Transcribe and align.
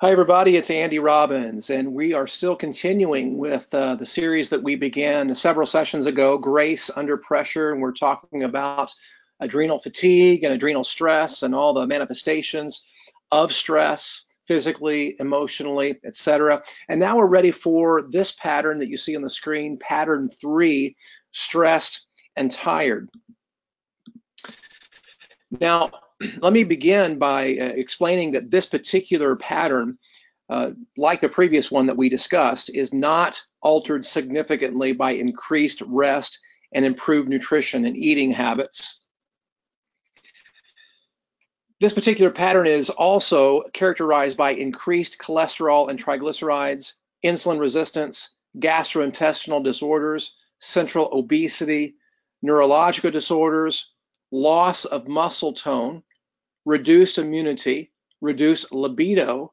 Hi, 0.00 0.10
everybody. 0.10 0.56
It's 0.56 0.70
Andy 0.70 0.98
Robbins, 0.98 1.70
and 1.70 1.92
we 1.94 2.14
are 2.14 2.26
still 2.26 2.56
continuing 2.56 3.38
with 3.38 3.72
uh, 3.72 3.94
the 3.94 4.04
series 4.04 4.48
that 4.48 4.64
we 4.64 4.74
began 4.74 5.32
several 5.36 5.66
sessions 5.66 6.06
ago, 6.06 6.36
Grace 6.36 6.90
Under 6.96 7.16
Pressure. 7.16 7.70
And 7.70 7.80
we're 7.80 7.92
talking 7.92 8.42
about 8.42 8.92
adrenal 9.38 9.78
fatigue 9.78 10.42
and 10.42 10.52
adrenal 10.52 10.82
stress 10.82 11.44
and 11.44 11.54
all 11.54 11.72
the 11.72 11.86
manifestations 11.86 12.84
of 13.30 13.52
stress 13.52 14.26
physically, 14.48 15.14
emotionally, 15.20 16.00
etc. 16.04 16.60
And 16.88 16.98
now 16.98 17.16
we're 17.16 17.28
ready 17.28 17.52
for 17.52 18.02
this 18.02 18.32
pattern 18.32 18.78
that 18.78 18.88
you 18.88 18.96
see 18.96 19.14
on 19.14 19.22
the 19.22 19.30
screen, 19.30 19.78
pattern 19.78 20.28
three, 20.40 20.96
stressed 21.30 22.04
and 22.34 22.50
tired. 22.50 23.08
Now, 25.52 25.92
let 26.40 26.52
me 26.52 26.64
begin 26.64 27.18
by 27.18 27.56
uh, 27.56 27.64
explaining 27.64 28.32
that 28.32 28.50
this 28.50 28.66
particular 28.66 29.36
pattern, 29.36 29.98
uh, 30.48 30.70
like 30.96 31.20
the 31.20 31.28
previous 31.28 31.70
one 31.70 31.86
that 31.86 31.96
we 31.96 32.08
discussed, 32.08 32.70
is 32.74 32.92
not 32.92 33.42
altered 33.60 34.04
significantly 34.04 34.92
by 34.92 35.12
increased 35.12 35.82
rest 35.86 36.38
and 36.72 36.84
improved 36.84 37.28
nutrition 37.28 37.84
and 37.84 37.96
eating 37.96 38.30
habits. 38.30 39.00
This 41.80 41.92
particular 41.92 42.30
pattern 42.30 42.66
is 42.66 42.88
also 42.88 43.62
characterized 43.72 44.36
by 44.36 44.52
increased 44.52 45.18
cholesterol 45.18 45.88
and 45.88 46.02
triglycerides, 46.02 46.94
insulin 47.24 47.58
resistance, 47.58 48.30
gastrointestinal 48.58 49.62
disorders, 49.62 50.34
central 50.60 51.10
obesity, 51.12 51.96
neurological 52.42 53.10
disorders, 53.10 53.92
loss 54.30 54.84
of 54.84 55.08
muscle 55.08 55.52
tone, 55.52 56.02
reduced 56.64 57.18
immunity, 57.18 57.90
reduced 58.20 58.72
libido, 58.72 59.52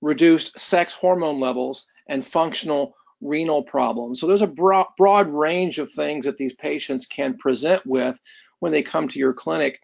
reduced 0.00 0.58
sex 0.58 0.92
hormone 0.92 1.40
levels, 1.40 1.86
and 2.08 2.26
functional 2.26 2.94
renal 3.20 3.62
problems. 3.62 4.20
So 4.20 4.26
there's 4.26 4.42
a 4.42 4.46
broad, 4.48 4.86
broad 4.96 5.28
range 5.28 5.78
of 5.78 5.90
things 5.90 6.24
that 6.24 6.36
these 6.36 6.54
patients 6.54 7.06
can 7.06 7.38
present 7.38 7.86
with 7.86 8.20
when 8.58 8.72
they 8.72 8.82
come 8.82 9.08
to 9.08 9.18
your 9.18 9.32
clinic 9.32 9.80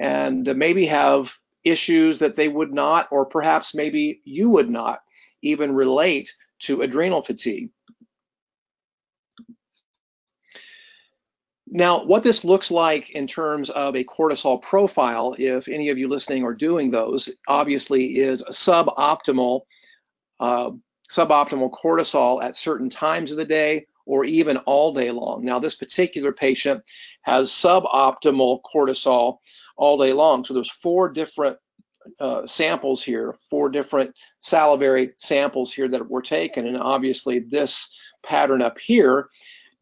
and 0.00 0.44
maybe 0.56 0.86
have 0.86 1.36
issues 1.64 2.18
that 2.20 2.36
they 2.36 2.48
would 2.48 2.72
not, 2.72 3.08
or 3.12 3.26
perhaps 3.26 3.74
maybe 3.74 4.20
you 4.24 4.48
would 4.50 4.70
not 4.70 5.00
even 5.42 5.74
relate 5.74 6.34
to 6.60 6.80
adrenal 6.80 7.20
fatigue. 7.20 7.70
Now, 11.74 12.04
what 12.04 12.22
this 12.22 12.44
looks 12.44 12.70
like 12.70 13.12
in 13.12 13.26
terms 13.26 13.70
of 13.70 13.96
a 13.96 14.04
cortisol 14.04 14.60
profile, 14.60 15.34
if 15.38 15.68
any 15.68 15.88
of 15.88 15.96
you 15.96 16.06
listening 16.06 16.44
are 16.44 16.52
doing 16.52 16.90
those, 16.90 17.30
obviously 17.48 18.18
is 18.18 18.42
suboptimal, 18.42 19.62
uh, 20.38 20.72
suboptimal 21.08 21.70
cortisol 21.72 22.44
at 22.44 22.56
certain 22.56 22.90
times 22.90 23.30
of 23.30 23.38
the 23.38 23.46
day 23.46 23.86
or 24.04 24.26
even 24.26 24.58
all 24.58 24.92
day 24.92 25.10
long. 25.10 25.46
Now, 25.46 25.58
this 25.58 25.74
particular 25.74 26.30
patient 26.30 26.84
has 27.22 27.48
suboptimal 27.48 28.60
cortisol 28.62 29.38
all 29.78 29.96
day 29.96 30.12
long. 30.12 30.44
So 30.44 30.52
there's 30.52 30.70
four 30.70 31.08
different 31.08 31.56
uh, 32.20 32.46
samples 32.46 33.02
here, 33.02 33.34
four 33.48 33.70
different 33.70 34.14
salivary 34.40 35.12
samples 35.16 35.72
here 35.72 35.88
that 35.88 36.10
were 36.10 36.20
taken, 36.20 36.66
and 36.66 36.76
obviously 36.76 37.38
this 37.38 37.96
pattern 38.22 38.60
up 38.60 38.78
here 38.78 39.30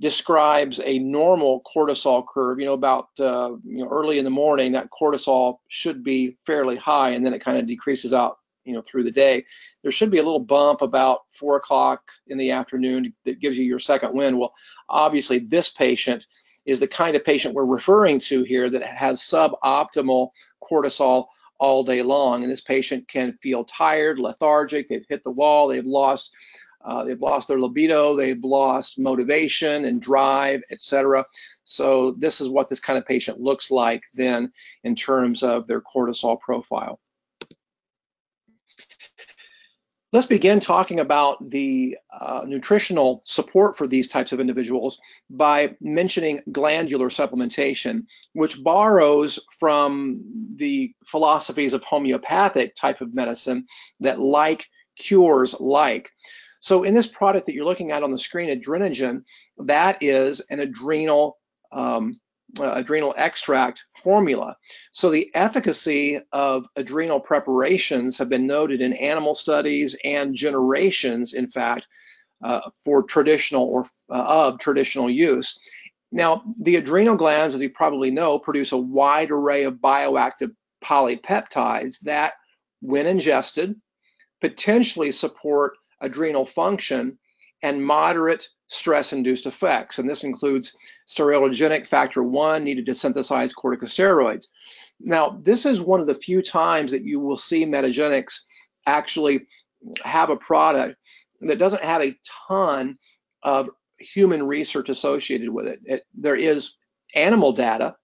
describes 0.00 0.80
a 0.84 0.98
normal 0.98 1.62
cortisol 1.62 2.26
curve. 2.26 2.58
You 2.58 2.66
know, 2.66 2.72
about 2.72 3.08
uh, 3.20 3.52
you 3.64 3.84
know 3.84 3.88
early 3.88 4.18
in 4.18 4.24
the 4.24 4.30
morning, 4.30 4.72
that 4.72 4.90
cortisol 4.90 5.58
should 5.68 6.02
be 6.02 6.36
fairly 6.44 6.76
high, 6.76 7.10
and 7.10 7.24
then 7.24 7.34
it 7.34 7.44
kind 7.44 7.58
of 7.58 7.66
decreases 7.66 8.12
out. 8.12 8.38
You 8.64 8.74
know, 8.74 8.82
through 8.82 9.04
the 9.04 9.10
day, 9.10 9.44
there 9.82 9.90
should 9.90 10.10
be 10.10 10.18
a 10.18 10.22
little 10.22 10.44
bump 10.44 10.82
about 10.82 11.20
four 11.32 11.56
o'clock 11.56 12.02
in 12.28 12.36
the 12.36 12.50
afternoon 12.50 13.12
that 13.24 13.40
gives 13.40 13.58
you 13.58 13.64
your 13.64 13.78
second 13.78 14.12
wind. 14.12 14.38
Well, 14.38 14.52
obviously, 14.88 15.38
this 15.38 15.70
patient 15.70 16.26
is 16.66 16.78
the 16.78 16.86
kind 16.86 17.16
of 17.16 17.24
patient 17.24 17.54
we're 17.54 17.64
referring 17.64 18.20
to 18.20 18.42
here 18.42 18.68
that 18.68 18.82
has 18.82 19.20
suboptimal 19.20 20.28
cortisol 20.62 21.26
all 21.58 21.84
day 21.84 22.02
long. 22.02 22.42
And 22.42 22.50
this 22.50 22.60
patient 22.60 23.08
can 23.08 23.32
feel 23.34 23.64
tired, 23.64 24.18
lethargic, 24.18 24.88
they've 24.88 25.06
hit 25.08 25.22
the 25.22 25.30
wall, 25.30 25.68
they've 25.68 25.84
lost 25.84 26.34
uh, 26.82 27.04
they've 27.04 27.20
lost 27.20 27.48
their 27.48 27.60
libido, 27.60 28.16
they've 28.16 28.42
lost 28.42 28.98
motivation 28.98 29.84
and 29.84 30.00
drive, 30.00 30.62
etc. 30.70 31.24
So 31.64 32.12
this 32.12 32.40
is 32.40 32.48
what 32.48 32.68
this 32.68 32.80
kind 32.80 32.98
of 32.98 33.06
patient 33.06 33.40
looks 33.40 33.70
like 33.70 34.02
then 34.14 34.52
in 34.84 34.94
terms 34.94 35.42
of 35.42 35.66
their 35.66 35.80
cortisol 35.80 36.40
profile. 36.40 37.00
Let's 40.12 40.26
begin 40.26 40.58
talking 40.58 40.98
about 40.98 41.50
the 41.50 41.96
uh, 42.10 42.42
nutritional 42.44 43.20
support 43.24 43.76
for 43.76 43.86
these 43.86 44.08
types 44.08 44.32
of 44.32 44.40
individuals 44.40 45.00
by 45.28 45.76
mentioning 45.80 46.40
glandular 46.50 47.10
supplementation, 47.10 48.06
which 48.32 48.60
borrows 48.60 49.38
from 49.60 50.20
the 50.56 50.92
philosophies 51.06 51.74
of 51.74 51.84
homeopathic 51.84 52.74
type 52.74 53.00
of 53.00 53.14
medicine 53.14 53.66
that 54.00 54.18
like 54.18 54.66
cures 54.96 55.54
like. 55.60 56.10
So 56.60 56.84
in 56.84 56.94
this 56.94 57.06
product 57.06 57.46
that 57.46 57.54
you're 57.54 57.64
looking 57.64 57.90
at 57.90 58.02
on 58.02 58.12
the 58.12 58.18
screen, 58.18 58.50
Adrenogen, 58.50 59.24
that 59.58 60.02
is 60.02 60.40
an 60.50 60.60
adrenal 60.60 61.38
um, 61.72 62.12
uh, 62.58 62.72
adrenal 62.74 63.14
extract 63.16 63.84
formula. 64.02 64.56
So 64.90 65.10
the 65.10 65.30
efficacy 65.34 66.18
of 66.32 66.66
adrenal 66.76 67.20
preparations 67.20 68.18
have 68.18 68.28
been 68.28 68.46
noted 68.46 68.80
in 68.80 68.92
animal 68.94 69.34
studies 69.34 69.96
and 70.04 70.34
generations, 70.34 71.34
in 71.34 71.46
fact, 71.46 71.86
uh, 72.42 72.60
for 72.84 73.02
traditional 73.02 73.64
or 73.64 73.84
uh, 74.10 74.48
of 74.48 74.58
traditional 74.58 75.10
use. 75.10 75.58
Now, 76.12 76.42
the 76.60 76.76
adrenal 76.76 77.14
glands, 77.14 77.54
as 77.54 77.62
you 77.62 77.70
probably 77.70 78.10
know, 78.10 78.38
produce 78.38 78.72
a 78.72 78.76
wide 78.76 79.30
array 79.30 79.62
of 79.64 79.74
bioactive 79.74 80.52
polypeptides 80.82 82.00
that, 82.00 82.32
when 82.80 83.06
ingested, 83.06 83.76
potentially 84.40 85.12
support 85.12 85.74
adrenal 86.00 86.46
function 86.46 87.18
and 87.62 87.84
moderate 87.84 88.48
stress-induced 88.68 89.46
effects. 89.46 89.98
And 89.98 90.08
this 90.08 90.24
includes 90.24 90.76
steroidogenic 91.08 91.86
factor 91.86 92.22
one 92.22 92.64
needed 92.64 92.86
to 92.86 92.94
synthesize 92.94 93.52
corticosteroids. 93.52 94.46
Now, 95.00 95.40
this 95.42 95.66
is 95.66 95.80
one 95.80 96.00
of 96.00 96.06
the 96.06 96.14
few 96.14 96.40
times 96.40 96.92
that 96.92 97.04
you 97.04 97.20
will 97.20 97.36
see 97.36 97.66
Metagenics 97.66 98.40
actually 98.86 99.46
have 100.04 100.30
a 100.30 100.36
product 100.36 100.96
that 101.40 101.58
doesn't 101.58 101.82
have 101.82 102.02
a 102.02 102.16
ton 102.48 102.98
of 103.42 103.68
human 103.98 104.46
research 104.46 104.88
associated 104.88 105.50
with 105.50 105.66
it. 105.66 105.80
it 105.84 106.06
there 106.14 106.36
is 106.36 106.76
animal 107.14 107.52
data, 107.52 107.96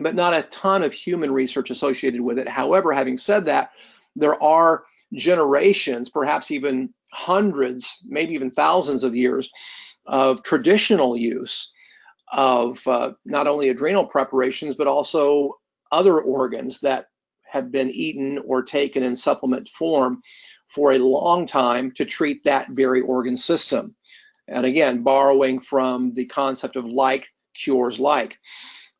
but 0.00 0.14
not 0.14 0.34
a 0.34 0.42
ton 0.44 0.82
of 0.82 0.92
human 0.92 1.30
research 1.30 1.70
associated 1.70 2.20
with 2.20 2.38
it. 2.38 2.48
However, 2.48 2.92
having 2.92 3.16
said 3.16 3.46
that, 3.46 3.70
there 4.14 4.42
are 4.42 4.84
generations, 5.14 6.08
perhaps 6.08 6.50
even 6.50 6.92
hundreds, 7.12 7.98
maybe 8.06 8.34
even 8.34 8.50
thousands 8.50 9.04
of 9.04 9.14
years 9.14 9.50
of 10.06 10.42
traditional 10.42 11.16
use 11.16 11.72
of 12.32 12.80
uh, 12.86 13.12
not 13.24 13.46
only 13.46 13.68
adrenal 13.68 14.06
preparations, 14.06 14.74
but 14.74 14.86
also 14.86 15.52
other 15.92 16.20
organs 16.20 16.80
that 16.80 17.06
have 17.48 17.70
been 17.70 17.90
eaten 17.90 18.42
or 18.46 18.62
taken 18.62 19.02
in 19.02 19.14
supplement 19.14 19.68
form 19.68 20.20
for 20.66 20.92
a 20.92 20.98
long 20.98 21.46
time 21.46 21.90
to 21.92 22.04
treat 22.04 22.42
that 22.44 22.68
very 22.70 23.00
organ 23.00 23.36
system. 23.36 23.94
And 24.48 24.66
again, 24.66 25.02
borrowing 25.02 25.58
from 25.60 26.12
the 26.12 26.26
concept 26.26 26.76
of 26.76 26.84
like 26.84 27.28
cures 27.54 27.98
like. 27.98 28.38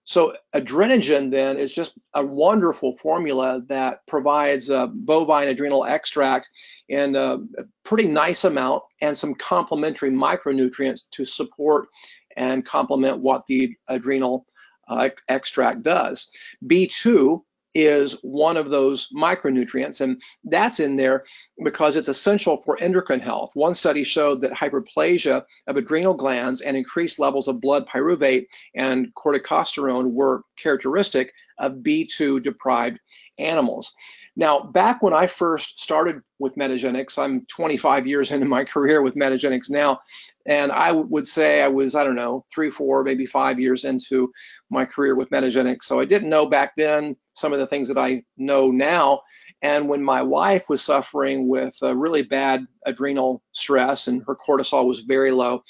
So 0.07 0.35
adrenogen 0.55 1.33
then 1.33 1.59
is 1.59 1.73
just 1.73 1.99
a 2.15 2.25
wonderful 2.25 2.95
formula 2.95 3.61
that 3.67 4.07
provides 4.07 4.71
a 4.71 4.87
bovine 4.87 5.49
adrenal 5.49 5.85
extract 5.85 6.49
in 6.89 7.17
a 7.17 7.39
pretty 7.85 8.07
nice 8.07 8.45
amount 8.45 8.85
and 9.03 9.19
some 9.19 9.35
complementary 9.35 10.11
micronutrients 10.11 11.11
to 11.11 11.25
support 11.25 11.89
and 12.37 12.65
complement 12.65 13.19
what 13.19 13.49
the 13.49 13.75
adrenal 13.89 14.47
uh, 14.87 15.09
extract 15.29 15.83
does. 15.83 16.31
B2 16.65 17.41
is 17.77 18.17
one 18.23 18.57
of 18.57 18.71
those 18.71 19.09
micronutrients, 19.15 20.01
and 20.01 20.21
that's 20.45 20.81
in 20.81 20.97
there 20.97 21.25
because 21.63 21.95
it's 21.95 22.09
essential 22.09 22.57
for 22.57 22.79
endocrine 22.81 23.21
health. 23.21 23.51
One 23.55 23.75
study 23.75 24.03
showed 24.03 24.41
that 24.41 24.53
hyperplasia 24.53 25.45
of 25.67 25.77
adrenal 25.77 26.15
glands 26.15 26.63
and 26.63 26.75
increased 26.75 27.19
levels 27.19 27.49
of 27.49 27.61
blood 27.61 27.87
pyruvate 27.87 28.47
and 28.75 29.15
corticosterone 29.15 30.13
were 30.13 30.43
characteristic 30.59 31.35
of 31.59 31.75
B2 31.75 32.43
deprived 32.43 32.99
animals. 33.39 33.95
Now, 34.37 34.61
back 34.61 35.03
when 35.03 35.13
I 35.13 35.27
first 35.27 35.79
started 35.79 36.23
with 36.39 36.57
Metagenics, 36.57 37.19
I'm 37.19 37.45
25 37.47 38.07
years 38.07 38.31
into 38.33 38.47
my 38.47 38.65
career 38.65 39.03
with 39.03 39.17
Metagenics 39.17 39.69
now, 39.69 40.01
and 40.47 40.71
I 40.71 40.93
would 40.93 41.27
say 41.27 41.63
I 41.63 41.69
was, 41.69 41.95
I 41.95 42.05
don't 42.05 42.15
know, 42.15 42.45
three, 42.55 42.71
four, 42.71 43.03
maybe 43.03 43.27
five 43.27 43.59
years 43.59 43.85
into 43.85 44.31
my 44.71 44.85
career 44.85 45.17
with 45.17 45.31
Metagenics. 45.31 45.83
So 45.85 45.99
I 45.99 46.05
didn't 46.05 46.29
know 46.29 46.47
back 46.47 46.73
then 46.77 47.17
some 47.35 47.53
of 47.53 47.59
the 47.59 47.67
things 47.67 47.89
that 47.89 47.99
I 47.99 48.23
know 48.37 48.71
now. 48.71 49.23
And 49.63 49.89
when 49.89 50.03
my 50.03 50.23
wife 50.23 50.69
was 50.69 50.83
suffering 50.83 51.49
with 51.49 51.77
really 51.83 52.23
bad 52.23 52.65
adrenal 52.85 53.43
stress 53.53 54.07
and 54.07 54.23
her 54.27 54.37
cortisol 54.37 54.87
was 54.87 55.01
very 55.01 55.33
low, 55.33 55.63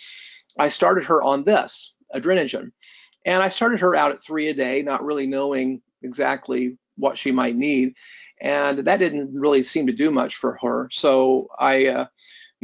I 0.59 0.69
started 0.69 1.05
her 1.05 1.23
on 1.23 1.45
this, 1.45 1.95
adrenogen. 2.15 2.71
And 3.25 3.43
I 3.43 3.49
started 3.49 3.81
her 3.81 3.97
out 3.97 4.13
at 4.13 4.23
three 4.23 4.49
a 4.49 4.55
day, 4.55 4.83
not 4.83 5.05
really 5.05 5.27
knowing 5.27 5.81
exactly 6.03 6.77
what 6.97 7.19
she 7.19 7.33
might 7.33 7.57
need. 7.57 7.95
And 8.41 8.79
that 8.79 8.99
didn't 8.99 9.33
really 9.35 9.63
seem 9.63 9.87
to 9.87 9.93
do 9.93 10.11
much 10.11 10.37
for 10.37 10.59
her. 10.61 10.89
So 10.93 11.49
I, 11.59 11.87
uh, 11.87 12.07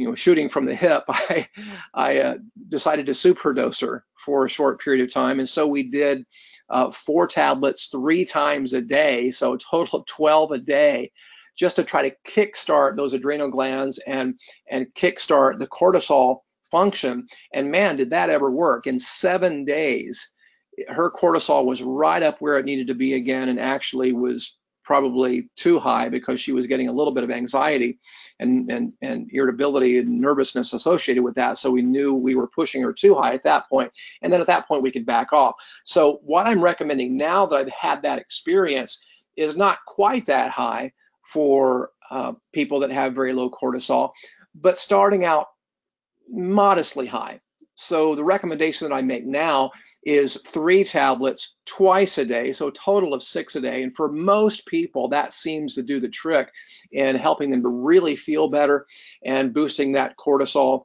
you 0.03 0.09
know, 0.09 0.15
shooting 0.15 0.49
from 0.49 0.65
the 0.65 0.75
hip, 0.75 1.05
I, 1.07 1.47
I 1.93 2.19
uh, 2.19 2.37
decided 2.67 3.05
to 3.05 3.13
super 3.13 3.53
dose 3.53 3.79
her 3.79 4.03
for 4.17 4.43
a 4.43 4.49
short 4.49 4.81
period 4.81 5.01
of 5.01 5.13
time. 5.13 5.39
And 5.39 5.47
so 5.47 5.65
we 5.65 5.83
did 5.83 6.25
uh, 6.69 6.91
four 6.91 7.25
tablets 7.25 7.87
three 7.87 8.25
times 8.25 8.73
a 8.73 8.81
day, 8.81 9.31
so 9.31 9.53
a 9.53 9.57
total 9.57 9.99
of 9.99 10.05
12 10.07 10.51
a 10.51 10.57
day, 10.57 11.11
just 11.55 11.77
to 11.77 11.83
try 11.85 12.09
to 12.09 12.15
kickstart 12.27 12.97
those 12.97 13.13
adrenal 13.13 13.49
glands 13.49 13.97
and, 13.99 14.37
and 14.69 14.87
kickstart 14.93 15.59
the 15.59 15.67
cortisol 15.67 16.39
function. 16.69 17.27
And 17.53 17.71
man, 17.71 17.95
did 17.95 18.09
that 18.09 18.29
ever 18.29 18.51
work. 18.51 18.87
In 18.87 18.99
seven 18.99 19.63
days, 19.63 20.27
her 20.89 21.11
cortisol 21.11 21.63
was 21.63 21.81
right 21.81 22.23
up 22.23 22.41
where 22.41 22.57
it 22.57 22.65
needed 22.65 22.87
to 22.87 22.95
be 22.95 23.13
again 23.13 23.47
and 23.47 23.59
actually 23.59 24.11
was 24.11 24.57
probably 24.83 25.49
too 25.55 25.79
high 25.79 26.09
because 26.09 26.41
she 26.41 26.51
was 26.51 26.67
getting 26.67 26.89
a 26.89 26.91
little 26.91 27.13
bit 27.13 27.23
of 27.23 27.31
anxiety 27.31 27.99
and, 28.39 28.71
and, 28.71 28.93
and 29.01 29.29
irritability 29.31 29.99
and 29.99 30.19
nervousness 30.19 30.73
associated 30.73 31.23
with 31.23 31.35
that. 31.35 31.57
So 31.57 31.71
we 31.71 31.81
knew 31.81 32.13
we 32.13 32.35
were 32.35 32.47
pushing 32.47 32.81
her 32.83 32.93
too 32.93 33.15
high 33.15 33.33
at 33.33 33.43
that 33.43 33.69
point. 33.69 33.91
And 34.21 34.31
then 34.31 34.41
at 34.41 34.47
that 34.47 34.67
point, 34.67 34.83
we 34.83 34.91
could 34.91 35.05
back 35.05 35.33
off. 35.33 35.55
So 35.83 36.19
what 36.23 36.47
I'm 36.47 36.61
recommending 36.61 37.15
now 37.17 37.45
that 37.45 37.55
I've 37.55 37.69
had 37.69 38.01
that 38.03 38.19
experience 38.19 39.03
is 39.35 39.55
not 39.55 39.79
quite 39.87 40.25
that 40.27 40.51
high 40.51 40.91
for 41.25 41.91
uh, 42.11 42.33
people 42.51 42.79
that 42.81 42.91
have 42.91 43.15
very 43.15 43.33
low 43.33 43.49
cortisol, 43.49 44.11
but 44.55 44.77
starting 44.77 45.23
out 45.23 45.47
modestly 46.29 47.05
high. 47.05 47.39
So 47.75 48.13
the 48.13 48.23
recommendation 48.23 48.87
that 48.87 48.95
I 48.95 49.01
make 49.01 49.25
now 49.25 49.71
is 50.03 50.35
three 50.45 50.83
tablets 50.83 51.55
twice 51.65 52.17
a 52.17 52.25
day, 52.25 52.53
so 52.53 52.67
a 52.67 52.71
total 52.71 53.13
of 53.13 53.23
six 53.23 53.55
a 53.55 53.61
day. 53.61 53.81
And 53.81 53.95
for 53.95 54.11
most 54.11 54.67
people, 54.67 55.07
that 55.09 55.33
seems 55.33 55.73
to 55.75 55.81
do 55.81 55.99
the 55.99 56.09
trick 56.09 56.51
in 56.91 57.15
helping 57.15 57.49
them 57.49 57.63
to 57.63 57.69
really 57.69 58.15
feel 58.15 58.47
better 58.47 58.85
and 59.25 59.53
boosting 59.53 59.93
that 59.93 60.15
cortisol 60.17 60.83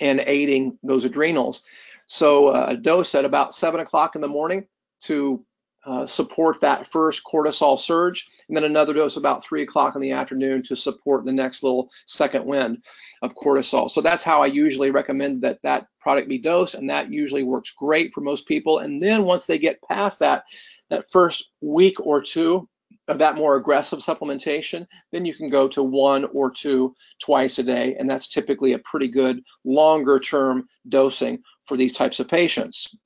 and 0.00 0.22
aiding 0.26 0.78
those 0.82 1.06
adrenals. 1.06 1.62
So 2.04 2.48
uh, 2.48 2.66
a 2.70 2.76
dose 2.76 3.14
at 3.14 3.24
about 3.24 3.54
seven 3.54 3.80
o'clock 3.80 4.16
in 4.16 4.20
the 4.20 4.28
morning 4.28 4.66
to 5.02 5.45
uh, 5.86 6.04
support 6.04 6.60
that 6.60 6.86
first 6.88 7.22
cortisol 7.24 7.78
surge, 7.78 8.28
and 8.48 8.56
then 8.56 8.64
another 8.64 8.92
dose 8.92 9.16
about 9.16 9.44
three 9.44 9.62
o'clock 9.62 9.94
in 9.94 10.00
the 10.00 10.10
afternoon 10.10 10.62
to 10.64 10.74
support 10.74 11.24
the 11.24 11.32
next 11.32 11.62
little 11.62 11.90
second 12.06 12.44
wind 12.44 12.82
of 13.22 13.34
cortisol. 13.34 13.88
So 13.88 14.00
that's 14.00 14.24
how 14.24 14.42
I 14.42 14.46
usually 14.46 14.90
recommend 14.90 15.42
that 15.42 15.62
that 15.62 15.86
product 16.00 16.28
be 16.28 16.38
dosed, 16.38 16.74
and 16.74 16.90
that 16.90 17.12
usually 17.12 17.44
works 17.44 17.70
great 17.70 18.12
for 18.12 18.20
most 18.20 18.46
people. 18.46 18.80
And 18.80 19.00
then 19.00 19.24
once 19.24 19.46
they 19.46 19.58
get 19.58 19.82
past 19.82 20.18
that, 20.18 20.44
that 20.90 21.08
first 21.08 21.50
week 21.60 22.04
or 22.04 22.20
two 22.20 22.68
of 23.08 23.18
that 23.18 23.36
more 23.36 23.54
aggressive 23.54 24.00
supplementation, 24.00 24.86
then 25.12 25.24
you 25.24 25.34
can 25.34 25.48
go 25.48 25.68
to 25.68 25.82
one 25.82 26.24
or 26.26 26.50
two 26.50 26.96
twice 27.20 27.60
a 27.60 27.62
day, 27.62 27.94
and 27.96 28.10
that's 28.10 28.26
typically 28.26 28.72
a 28.72 28.80
pretty 28.80 29.06
good 29.06 29.40
longer 29.64 30.18
term 30.18 30.66
dosing 30.88 31.42
for 31.64 31.76
these 31.76 31.92
types 31.92 32.18
of 32.18 32.26
patients. 32.28 32.96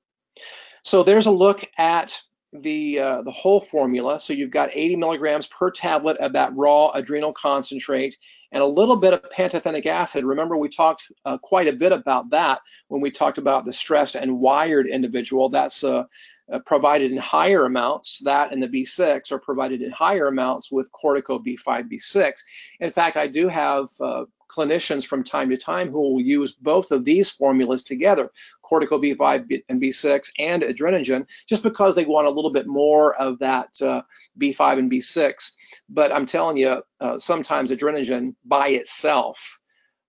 So 0.83 1.03
there's 1.03 1.26
a 1.26 1.31
look 1.31 1.62
at 1.76 2.23
the 2.52 2.99
uh, 2.99 3.23
the 3.23 3.31
whole 3.31 3.61
formula. 3.61 4.19
So 4.19 4.32
you've 4.32 4.50
got 4.50 4.70
80 4.73 4.97
milligrams 4.97 5.47
per 5.47 5.70
tablet 5.70 6.17
of 6.19 6.32
that 6.32 6.55
raw 6.55 6.91
adrenal 6.91 7.32
concentrate 7.32 8.17
and 8.52 8.62
a 8.62 8.67
little 8.67 8.97
bit 8.97 9.12
of 9.12 9.23
pantothenic 9.31 9.87
acid. 9.87 10.25
Remember, 10.25 10.56
we 10.56 10.69
talked 10.69 11.11
uh, 11.25 11.38
quite 11.38 11.69
a 11.69 11.73
bit 11.73 11.93
about 11.93 12.31
that 12.31 12.61
when 12.88 13.00
we 13.00 13.11
talked 13.11 13.38
about 13.38 13.64
the 13.64 13.73
stressed 13.73 14.17
and 14.17 14.41
wired 14.41 14.87
individual. 14.87 15.49
That's 15.49 15.85
uh, 15.85 16.05
uh 16.52 16.58
provided 16.67 17.12
in 17.12 17.19
higher 17.19 17.64
amounts. 17.64 18.19
That 18.25 18.52
and 18.52 18.62
the 18.62 18.69
B6 18.69 19.31
are 19.31 19.38
provided 19.38 19.82
in 19.82 19.93
higher 19.93 20.26
amounts 20.26 20.73
with 20.73 20.91
cortico 20.93 21.44
B5, 21.44 21.93
B6. 21.93 22.32
In 22.81 22.91
fact, 22.91 23.17
I 23.17 23.29
do 23.29 23.47
have 23.47 23.88
uh, 24.00 24.25
clinicians 24.50 25.06
from 25.06 25.23
time 25.23 25.50
to 25.50 25.56
time 25.56 25.91
who 25.91 25.99
will 25.99 26.20
use 26.20 26.52
both 26.52 26.91
of 26.91 27.05
these 27.05 27.31
formulas 27.31 27.82
together, 27.82 28.31
cortico 28.64 29.02
B5 29.02 29.62
and 29.69 29.81
B6 29.81 30.31
and 30.38 30.62
adrenogen, 30.62 31.26
just 31.47 31.62
because 31.62 31.94
they 31.94 32.05
want 32.05 32.26
a 32.26 32.31
little 32.31 32.50
bit 32.50 32.67
more 32.67 33.14
of 33.17 33.38
that 33.38 33.81
uh, 33.82 34.02
B5 34.38 34.79
and 34.79 34.91
B6. 34.91 35.52
But 35.88 36.12
I'm 36.12 36.26
telling 36.26 36.56
you, 36.56 36.82
uh, 37.00 37.19
sometimes 37.19 37.70
adrenogen 37.70 38.35
by 38.44 38.69
itself 38.69 39.61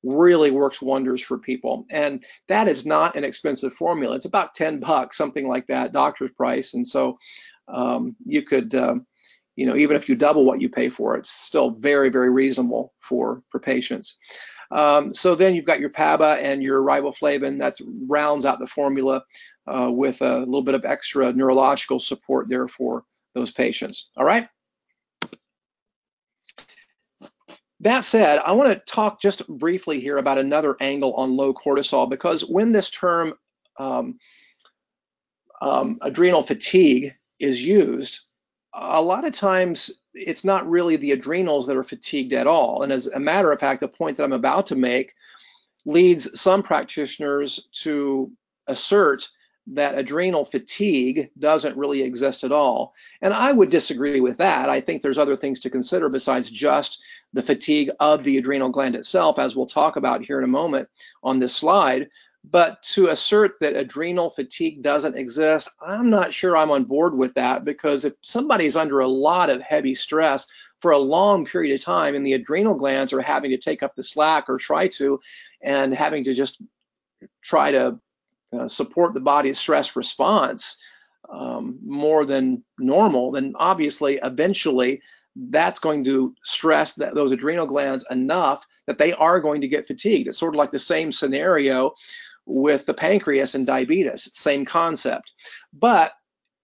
really 0.03 0.51
works 0.51 0.81
wonders 0.81 1.21
for 1.21 1.37
people. 1.37 1.85
And 1.91 2.23
that 2.47 2.67
is 2.67 2.85
not 2.85 3.15
an 3.15 3.23
expensive 3.23 3.73
formula. 3.73 4.15
It's 4.15 4.25
about 4.25 4.55
10 4.55 4.79
bucks, 4.79 5.17
something 5.17 5.47
like 5.47 5.67
that, 5.67 5.91
doctor's 5.91 6.31
price. 6.31 6.73
And 6.73 6.87
so 6.87 7.19
um, 7.67 8.15
you 8.25 8.41
could, 8.41 8.73
uh, 8.73 8.95
you 9.55 9.65
know, 9.65 9.75
even 9.75 9.95
if 9.95 10.07
you 10.07 10.15
double 10.15 10.45
what 10.45 10.61
you 10.61 10.69
pay 10.69 10.89
for, 10.89 11.15
it's 11.15 11.29
still 11.29 11.71
very, 11.71 12.09
very 12.09 12.29
reasonable 12.29 12.93
for 12.99 13.43
for 13.49 13.59
patients. 13.59 14.17
Um, 14.71 15.13
so 15.13 15.35
then 15.35 15.53
you've 15.53 15.65
got 15.65 15.81
your 15.81 15.89
PABA 15.89 16.37
and 16.41 16.63
your 16.63 16.81
riboflavin 16.81 17.59
that 17.59 17.75
rounds 18.07 18.45
out 18.45 18.59
the 18.59 18.67
formula 18.67 19.23
uh, 19.67 19.91
with 19.91 20.21
a 20.21 20.39
little 20.39 20.61
bit 20.61 20.75
of 20.75 20.85
extra 20.85 21.33
neurological 21.33 21.99
support 21.99 22.47
there 22.47 22.69
for 22.69 23.03
those 23.35 23.51
patients. 23.51 24.09
All 24.15 24.25
right. 24.25 24.47
That 27.81 28.05
said, 28.05 28.39
I 28.45 28.51
want 28.51 28.71
to 28.71 28.93
talk 28.93 29.19
just 29.19 29.45
briefly 29.47 29.99
here 29.99 30.19
about 30.19 30.37
another 30.37 30.77
angle 30.79 31.15
on 31.15 31.35
low 31.35 31.53
cortisol 31.53 32.09
because 32.09 32.45
when 32.45 32.71
this 32.71 32.91
term 32.91 33.33
um, 33.79 34.19
um, 35.61 35.97
adrenal 36.01 36.43
fatigue 36.43 37.13
is 37.39 37.65
used, 37.65 38.21
a 38.73 39.01
lot 39.01 39.25
of 39.25 39.33
times 39.33 39.91
it's 40.13 40.43
not 40.43 40.69
really 40.69 40.95
the 40.95 41.11
adrenals 41.11 41.67
that 41.67 41.77
are 41.77 41.83
fatigued 41.83 42.33
at 42.33 42.47
all. 42.47 42.83
And 42.83 42.91
as 42.91 43.07
a 43.07 43.19
matter 43.19 43.51
of 43.51 43.59
fact, 43.59 43.79
the 43.79 43.87
point 43.87 44.17
that 44.17 44.23
I'm 44.23 44.33
about 44.33 44.67
to 44.67 44.75
make 44.75 45.13
leads 45.85 46.39
some 46.39 46.63
practitioners 46.63 47.67
to 47.83 48.31
assert 48.67 49.27
that 49.67 49.97
adrenal 49.97 50.43
fatigue 50.43 51.29
doesn't 51.37 51.77
really 51.77 52.01
exist 52.01 52.43
at 52.43 52.51
all. 52.51 52.93
And 53.21 53.33
I 53.33 53.51
would 53.51 53.69
disagree 53.69 54.19
with 54.19 54.37
that. 54.37 54.69
I 54.69 54.81
think 54.81 55.01
there's 55.01 55.19
other 55.19 55.37
things 55.37 55.59
to 55.61 55.69
consider 55.69 56.09
besides 56.09 56.49
just 56.49 57.01
the 57.33 57.43
fatigue 57.43 57.91
of 57.99 58.23
the 58.23 58.37
adrenal 58.37 58.69
gland 58.69 58.95
itself, 58.95 59.39
as 59.39 59.55
we'll 59.55 59.67
talk 59.67 59.95
about 59.95 60.25
here 60.25 60.37
in 60.37 60.43
a 60.43 60.47
moment 60.47 60.89
on 61.23 61.39
this 61.39 61.55
slide. 61.55 62.09
But 62.43 62.81
to 62.93 63.07
assert 63.07 63.59
that 63.59 63.77
adrenal 63.77 64.29
fatigue 64.29 64.81
doesn't 64.81 65.15
exist, 65.15 65.69
I'm 65.85 66.09
not 66.09 66.33
sure 66.33 66.57
I'm 66.57 66.71
on 66.71 66.85
board 66.85 67.15
with 67.15 67.33
that 67.35 67.63
because 67.63 68.03
if 68.03 68.13
somebody's 68.21 68.75
under 68.75 68.99
a 68.99 69.07
lot 69.07 69.49
of 69.49 69.61
heavy 69.61 69.93
stress 69.93 70.47
for 70.79 70.91
a 70.91 70.97
long 70.97 71.45
period 71.45 71.75
of 71.75 71.83
time 71.83 72.15
and 72.15 72.25
the 72.25 72.33
adrenal 72.33 72.73
glands 72.73 73.13
are 73.13 73.21
having 73.21 73.51
to 73.51 73.57
take 73.57 73.83
up 73.83 73.95
the 73.95 74.03
slack 74.03 74.49
or 74.49 74.57
try 74.57 74.87
to, 74.87 75.19
and 75.61 75.93
having 75.93 76.23
to 76.23 76.33
just 76.33 76.59
try 77.43 77.71
to 77.71 77.99
uh, 78.53 78.67
support 78.67 79.13
the 79.13 79.19
body's 79.19 79.59
stress 79.59 79.95
response 79.95 80.77
um, 81.29 81.79
more 81.85 82.25
than 82.25 82.63
normal, 82.79 83.31
then 83.31 83.53
obviously 83.57 84.19
eventually 84.23 85.01
that's 85.35 85.79
going 85.79 86.03
to 86.03 86.35
stress 86.43 86.93
that, 86.93 87.15
those 87.15 87.31
adrenal 87.31 87.65
glands 87.65 88.05
enough 88.11 88.67
that 88.85 88.97
they 88.97 89.13
are 89.13 89.39
going 89.39 89.61
to 89.61 89.67
get 89.67 89.87
fatigued. 89.87 90.27
It's 90.27 90.37
sort 90.37 90.53
of 90.53 90.57
like 90.59 90.71
the 90.71 90.79
same 90.79 91.11
scenario 91.11 91.93
with 92.45 92.85
the 92.85 92.93
pancreas 92.93 93.55
and 93.55 93.65
diabetes, 93.65 94.29
same 94.33 94.65
concept. 94.65 95.33
But 95.73 96.13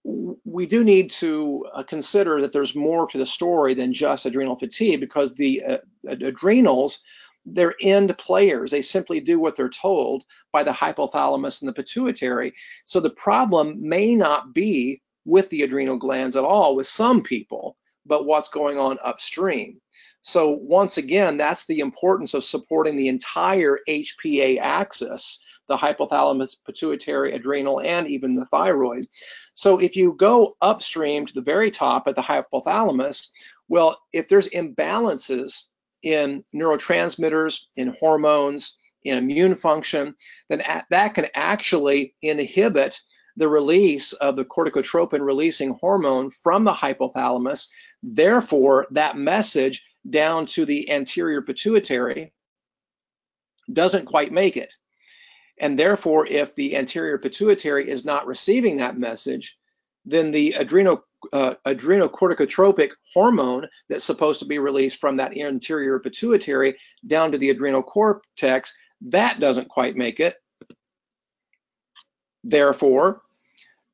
we 0.03 0.65
do 0.65 0.84
need 0.84 1.12
to 1.12 1.65
uh, 1.74 1.84
consider 1.84 2.41
that 2.41 2.53
there's 2.53 2.75
more 2.75 3.07
to 3.07 3.17
the 3.17 3.25
story 3.25 3.74
than 3.74 3.91
just 3.91 4.25
adrenal 4.25 4.57
fatigue 4.57 5.01
because 5.01 5.34
the 5.34 5.62
uh, 5.63 5.77
adrenals 6.05 7.01
they're 7.48 7.75
end 7.81 8.17
players. 8.17 8.72
They 8.72 8.81
simply 8.81 9.19
do 9.19 9.39
what 9.39 9.55
they're 9.55 9.69
told 9.69 10.24
by 10.51 10.63
the 10.63 10.72
hypothalamus 10.72 11.62
and 11.62 11.69
the 11.69 11.74
pituitary. 11.74 12.53
So 12.86 13.00
the 13.00 13.10
problem 13.10 13.77
may 13.79 14.15
not 14.15 14.53
be 14.53 15.01
with 15.25 15.50
the 15.50 15.62
adrenal 15.62 15.98
glands 15.98 16.36
at 16.36 16.43
all 16.43 16.75
with 16.75 16.88
some 16.88 17.22
people, 17.22 17.77
but 18.05 18.25
what's 18.25 18.50
going 18.50 18.77
on 18.77 19.00
upstream. 19.03 19.79
So 20.22 20.50
once 20.62 20.98
again, 20.98 21.38
that's 21.38 21.65
the 21.65 21.79
importance 21.79 22.34
of 22.34 22.43
supporting 22.43 22.98
the 22.98 23.07
entire 23.07 23.79
HPA 23.88 24.60
axis 24.60 25.39
the 25.67 25.77
hypothalamus, 25.77 26.55
pituitary, 26.65 27.33
adrenal, 27.33 27.81
and 27.81 28.07
even 28.07 28.36
the 28.36 28.45
thyroid. 28.45 29.07
So 29.53 29.79
if 29.79 29.95
you 29.95 30.13
go 30.13 30.55
upstream 30.62 31.25
to 31.25 31.33
the 31.33 31.41
very 31.41 31.69
top 31.71 32.07
at 32.07 32.15
the 32.15 32.21
hypothalamus, 32.21 33.27
well, 33.67 34.00
if 34.13 34.27
there's 34.27 34.50
imbalances 34.50 35.63
in 36.03 36.43
neurotransmitters, 36.55 37.59
in 37.75 37.95
hormones, 38.00 38.77
in 39.03 39.17
immune 39.17 39.55
function, 39.55 40.15
then 40.50 40.62
that 40.89 41.13
can 41.13 41.27
actually 41.33 42.15
inhibit 42.21 43.00
the 43.36 43.47
release 43.47 44.13
of 44.13 44.36
the 44.36 44.45
corticotropin 44.45 45.21
releasing 45.21 45.75
hormone 45.75 46.31
from 46.31 46.63
the 46.63 46.74
hypothalamus. 46.74 47.67
Therefore, 48.01 48.88
that 48.91 49.15
message 49.17 49.86
down 50.09 50.45
to 50.47 50.65
the 50.65 50.89
anterior 50.89 51.41
pituitary 51.41 52.33
doesn't 53.71 54.05
quite 54.05 54.31
make 54.31 54.57
it. 54.57 54.74
And 55.60 55.78
therefore, 55.78 56.28
if 56.28 56.54
the 56.56 56.76
anterior 56.76 57.18
pituitary 57.18 57.90
is 57.90 58.06
not 58.06 58.28
receiving 58.28 58.78
that 58.78 58.98
message, 58.98 59.58
then 60.06 60.32
the 60.32 60.54
adrenal, 60.54 61.04
uh, 61.34 61.56
adrenocorticotropic 61.66 62.92
hormone 63.14 63.68
that's 63.90 64.06
supposed 64.06 64.40
to 64.40 64.46
be 64.46 64.60
released 64.60 65.00
from 65.00 65.18
that 65.18 65.36
anterior 65.38 66.00
pituitary 66.00 66.78
down 67.06 67.32
to 67.32 67.38
the 67.38 67.50
adrenal 67.50 67.84
cortex, 67.84 68.74
that 69.02 69.40
doesn't 69.40 69.70
quite 69.70 69.96
make 69.96 70.20
it. 70.20 70.36
Therefore, 72.44 73.22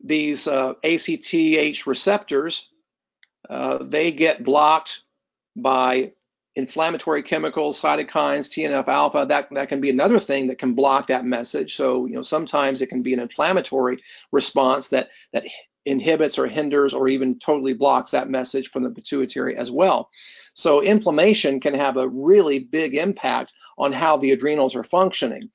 these 0.03 0.47
uh, 0.47 0.73
ACTH 0.83 1.87
receptors, 1.87 2.69
uh, 3.49 3.79
they 3.81 4.11
get 4.11 4.43
blocked 4.43 5.03
by 5.55 6.13
inflammatory 6.55 7.23
chemicals, 7.23 7.81
cytokines, 7.81 8.47
TNF 8.49 8.87
alpha, 8.87 9.25
that, 9.27 9.47
that 9.51 9.69
can 9.69 9.81
be 9.81 9.89
another 9.89 10.19
thing 10.19 10.47
that 10.47 10.59
can 10.59 10.73
block 10.73 11.07
that 11.07 11.25
message. 11.25 11.75
So, 11.75 12.05
you 12.05 12.15
know, 12.15 12.21
sometimes 12.21 12.81
it 12.81 12.87
can 12.87 13.01
be 13.01 13.13
an 13.13 13.19
inflammatory 13.19 13.99
response 14.31 14.89
that, 14.89 15.09
that 15.31 15.45
inhibits 15.85 16.39
or 16.39 16.47
hinders 16.47 16.93
or 16.93 17.07
even 17.07 17.37
totally 17.39 17.73
blocks 17.73 18.11
that 18.11 18.29
message 18.29 18.69
from 18.69 18.83
the 18.83 18.89
pituitary 18.89 19.57
as 19.57 19.71
well. 19.71 20.09
So 20.53 20.81
inflammation 20.81 21.59
can 21.59 21.73
have 21.73 21.97
a 21.97 22.07
really 22.07 22.59
big 22.59 22.95
impact 22.95 23.53
on 23.77 23.91
how 23.91 24.17
the 24.17 24.31
adrenals 24.31 24.75
are 24.75 24.83
functioning. 24.83 25.49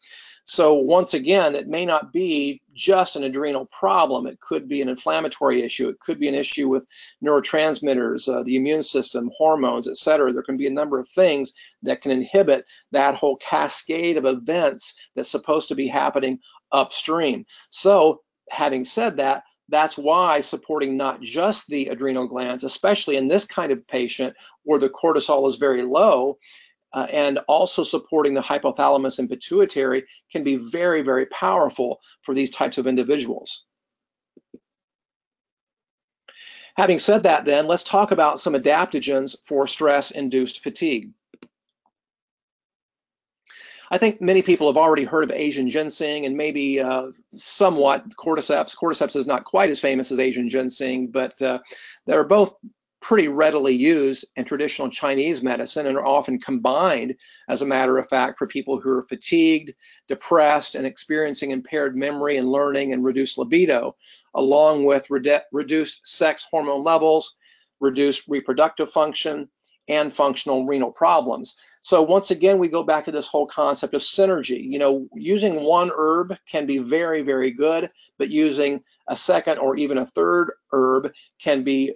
So 0.44 0.74
once 0.74 1.12
again, 1.12 1.54
it 1.54 1.68
may 1.68 1.84
not 1.84 2.10
be 2.10 2.62
just 2.72 3.16
an 3.16 3.24
adrenal 3.24 3.66
problem. 3.66 4.26
It 4.26 4.40
could 4.40 4.66
be 4.66 4.80
an 4.80 4.88
inflammatory 4.88 5.62
issue. 5.62 5.88
It 5.88 6.00
could 6.00 6.18
be 6.18 6.28
an 6.28 6.34
issue 6.34 6.68
with 6.68 6.86
neurotransmitters, 7.22 8.34
uh, 8.34 8.42
the 8.44 8.56
immune 8.56 8.82
system, 8.82 9.30
hormones, 9.36 9.86
et 9.86 9.98
cetera. 9.98 10.32
There 10.32 10.42
can 10.42 10.56
be 10.56 10.66
a 10.66 10.70
number 10.70 10.98
of 10.98 11.08
things 11.10 11.52
that 11.82 12.00
can 12.00 12.12
inhibit 12.12 12.64
that 12.92 13.14
whole 13.14 13.36
cascade 13.36 14.16
of 14.16 14.24
events 14.24 15.10
that's 15.14 15.28
supposed 15.30 15.68
to 15.68 15.74
be 15.74 15.86
happening 15.86 16.38
upstream. 16.72 17.44
So 17.68 18.22
having 18.50 18.86
said 18.86 19.18
that, 19.18 19.42
that's 19.68 19.98
why 19.98 20.40
supporting 20.40 20.96
not 20.96 21.20
just 21.20 21.66
the 21.68 21.88
adrenal 21.88 22.26
glands, 22.26 22.64
especially 22.64 23.16
in 23.16 23.28
this 23.28 23.44
kind 23.44 23.70
of 23.70 23.86
patient 23.86 24.34
where 24.62 24.78
the 24.78 24.88
cortisol 24.88 25.46
is 25.48 25.56
very 25.56 25.82
low, 25.82 26.38
uh, 26.94 27.06
and 27.12 27.38
also 27.48 27.82
supporting 27.82 28.34
the 28.34 28.40
hypothalamus 28.40 29.18
and 29.18 29.28
pituitary 29.28 30.04
can 30.32 30.42
be 30.42 30.56
very, 30.56 31.02
very 31.02 31.26
powerful 31.26 32.00
for 32.22 32.34
these 32.34 32.50
types 32.50 32.78
of 32.78 32.86
individuals. 32.86 33.64
Having 36.76 37.00
said 37.00 37.22
that, 37.24 37.44
then, 37.44 37.66
let's 37.66 37.82
talk 37.82 38.12
about 38.12 38.40
some 38.40 38.54
adaptogens 38.54 39.36
for 39.46 39.66
stress-induced 39.66 40.60
fatigue. 40.60 41.10
I 43.90 43.98
think 43.98 44.20
many 44.20 44.42
people 44.42 44.66
have 44.66 44.76
already 44.76 45.04
heard 45.04 45.24
of 45.24 45.30
Asian 45.30 45.68
ginseng 45.68 46.26
and 46.26 46.36
maybe 46.36 46.80
uh, 46.80 47.08
somewhat 47.28 48.08
cordyceps. 48.16 48.76
Cordyceps 48.76 49.16
is 49.16 49.26
not 49.26 49.44
quite 49.44 49.70
as 49.70 49.80
famous 49.80 50.12
as 50.12 50.18
Asian 50.18 50.48
ginseng, 50.48 51.08
but 51.08 51.40
uh, 51.40 51.58
they're 52.06 52.24
both 52.24 52.54
pretty 53.00 53.28
readily 53.28 53.74
used 53.74 54.24
in 54.36 54.44
traditional 54.44 54.90
Chinese 54.90 55.42
medicine 55.42 55.86
and 55.86 55.96
are 55.96 56.06
often 56.06 56.38
combined, 56.38 57.14
as 57.48 57.62
a 57.62 57.66
matter 57.66 57.96
of 57.96 58.08
fact, 58.08 58.36
for 58.36 58.46
people 58.46 58.80
who 58.80 58.90
are 58.90 59.04
fatigued, 59.04 59.72
depressed, 60.08 60.74
and 60.74 60.84
experiencing 60.84 61.52
impaired 61.52 61.96
memory 61.96 62.36
and 62.36 62.50
learning 62.50 62.92
and 62.92 63.04
reduced 63.04 63.38
libido, 63.38 63.94
along 64.34 64.84
with 64.84 65.06
redu 65.08 65.40
reduced 65.52 66.06
sex 66.06 66.44
hormone 66.50 66.82
levels, 66.82 67.36
reduced 67.80 68.24
reproductive 68.28 68.90
function, 68.90 69.48
and 69.88 70.12
functional 70.12 70.66
renal 70.66 70.92
problems. 70.92 71.56
So 71.80 72.02
once 72.02 72.30
again, 72.30 72.58
we 72.58 72.68
go 72.68 72.82
back 72.82 73.04
to 73.04 73.10
this 73.10 73.26
whole 73.26 73.46
concept 73.46 73.94
of 73.94 74.02
synergy. 74.02 74.62
You 74.62 74.78
know, 74.78 75.08
using 75.14 75.62
one 75.62 75.90
herb 75.94 76.36
can 76.46 76.66
be 76.66 76.78
very, 76.78 77.22
very 77.22 77.50
good, 77.50 77.88
but 78.18 78.30
using 78.30 78.82
a 79.08 79.16
second 79.16 79.58
or 79.58 79.76
even 79.76 79.98
a 79.98 80.06
third 80.06 80.52
herb 80.72 81.12
can 81.40 81.62
be 81.62 81.94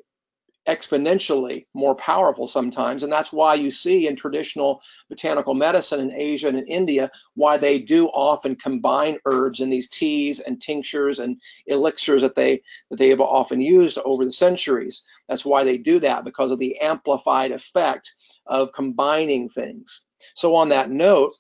exponentially 0.69 1.67
more 1.75 1.95
powerful 1.97 2.47
sometimes. 2.47 3.03
And 3.03 3.13
that's 3.13 3.33
why 3.33 3.55
you 3.55 3.71
see 3.71 4.07
in 4.07 4.15
traditional 4.15 4.81
botanical 5.09 5.55
medicine 5.55 6.01
in 6.01 6.13
Asia 6.13 6.49
and 6.49 6.59
in 6.59 6.67
India, 6.67 7.11
why 7.35 7.57
they 7.57 7.79
do 7.81 8.07
often 8.09 8.55
combine 8.55 9.19
herbs 9.25 9.61
in 9.61 9.71
these 9.71 9.89
teas 9.89 10.41
and 10.41 10.61
tinctures 10.61 11.19
and 11.19 11.41
elixirs 11.67 12.23
that 12.23 12.37
they 12.37 12.63
that 12.91 12.99
they 12.99 13.09
have 13.09 13.21
often 13.21 13.61
used 13.61 13.99
over 14.05 14.25
the 14.25 14.33
centuries. 14.33 15.03
That's 15.29 15.45
why 15.45 15.65
they 15.65 15.79
do 15.79 15.99
that 16.01 16.25
because 16.25 16.51
of 16.51 16.59
the 16.59 16.79
amplified 16.79 17.51
effect 17.51 18.15
of 18.47 18.73
combining 18.73 19.49
things. 19.49 20.03
So 20.35 20.55
on 20.55 20.69
that 20.69 20.91
note, 20.91 21.33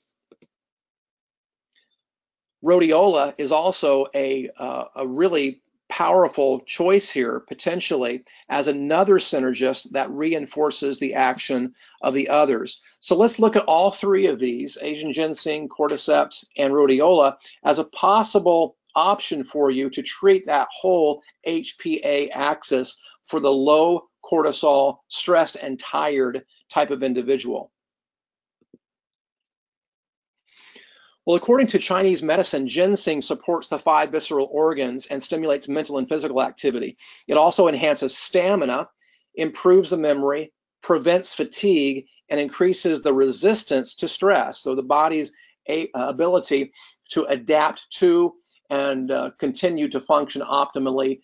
rhodiola 2.64 3.34
is 3.38 3.52
also 3.52 4.06
a, 4.14 4.50
uh, 4.56 4.84
a 4.96 5.06
really 5.06 5.61
powerful 5.92 6.60
choice 6.60 7.10
here 7.10 7.40
potentially 7.40 8.24
as 8.48 8.66
another 8.66 9.16
synergist 9.16 9.90
that 9.90 10.10
reinforces 10.10 10.98
the 10.98 11.12
action 11.12 11.74
of 12.00 12.14
the 12.14 12.30
others. 12.30 12.80
So 12.98 13.14
let's 13.14 13.38
look 13.38 13.56
at 13.56 13.66
all 13.66 13.90
three 13.90 14.26
of 14.26 14.38
these, 14.38 14.78
Asian 14.80 15.12
ginseng, 15.12 15.68
cordyceps, 15.68 16.46
and 16.56 16.72
rhodiola, 16.72 17.36
as 17.66 17.78
a 17.78 17.84
possible 17.84 18.78
option 18.94 19.44
for 19.44 19.70
you 19.70 19.90
to 19.90 20.00
treat 20.00 20.46
that 20.46 20.68
whole 20.72 21.22
HPA 21.46 22.30
axis 22.32 22.96
for 23.26 23.38
the 23.38 23.52
low 23.52 24.08
cortisol, 24.24 24.96
stressed 25.08 25.56
and 25.56 25.78
tired 25.78 26.42
type 26.70 26.88
of 26.88 27.02
individual. 27.02 27.70
Well, 31.24 31.36
according 31.36 31.68
to 31.68 31.78
Chinese 31.78 32.22
medicine, 32.22 32.66
ginseng 32.66 33.22
supports 33.22 33.68
the 33.68 33.78
five 33.78 34.10
visceral 34.10 34.48
organs 34.50 35.06
and 35.06 35.22
stimulates 35.22 35.68
mental 35.68 35.98
and 35.98 36.08
physical 36.08 36.42
activity. 36.42 36.96
It 37.28 37.36
also 37.36 37.68
enhances 37.68 38.16
stamina, 38.16 38.88
improves 39.36 39.90
the 39.90 39.96
memory, 39.96 40.52
prevents 40.82 41.32
fatigue, 41.32 42.06
and 42.28 42.40
increases 42.40 43.02
the 43.02 43.14
resistance 43.14 43.94
to 43.96 44.08
stress. 44.08 44.58
So 44.58 44.74
the 44.74 44.82
body's 44.82 45.30
uh, 45.68 45.84
ability 45.94 46.72
to 47.10 47.24
adapt 47.26 47.88
to 47.98 48.34
and 48.68 49.10
uh, 49.10 49.30
continue 49.38 49.88
to 49.90 50.00
function 50.00 50.42
optimally 50.42 51.20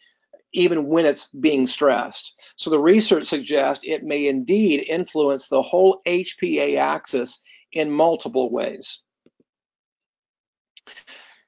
even 0.52 0.86
when 0.86 1.06
it's 1.06 1.26
being 1.26 1.66
stressed. 1.66 2.54
So 2.56 2.70
the 2.70 2.78
research 2.78 3.26
suggests 3.26 3.84
it 3.86 4.04
may 4.04 4.28
indeed 4.28 4.84
influence 4.88 5.48
the 5.48 5.62
whole 5.62 6.00
HPA 6.06 6.78
axis 6.78 7.40
in 7.72 7.90
multiple 7.90 8.50
ways. 8.50 9.00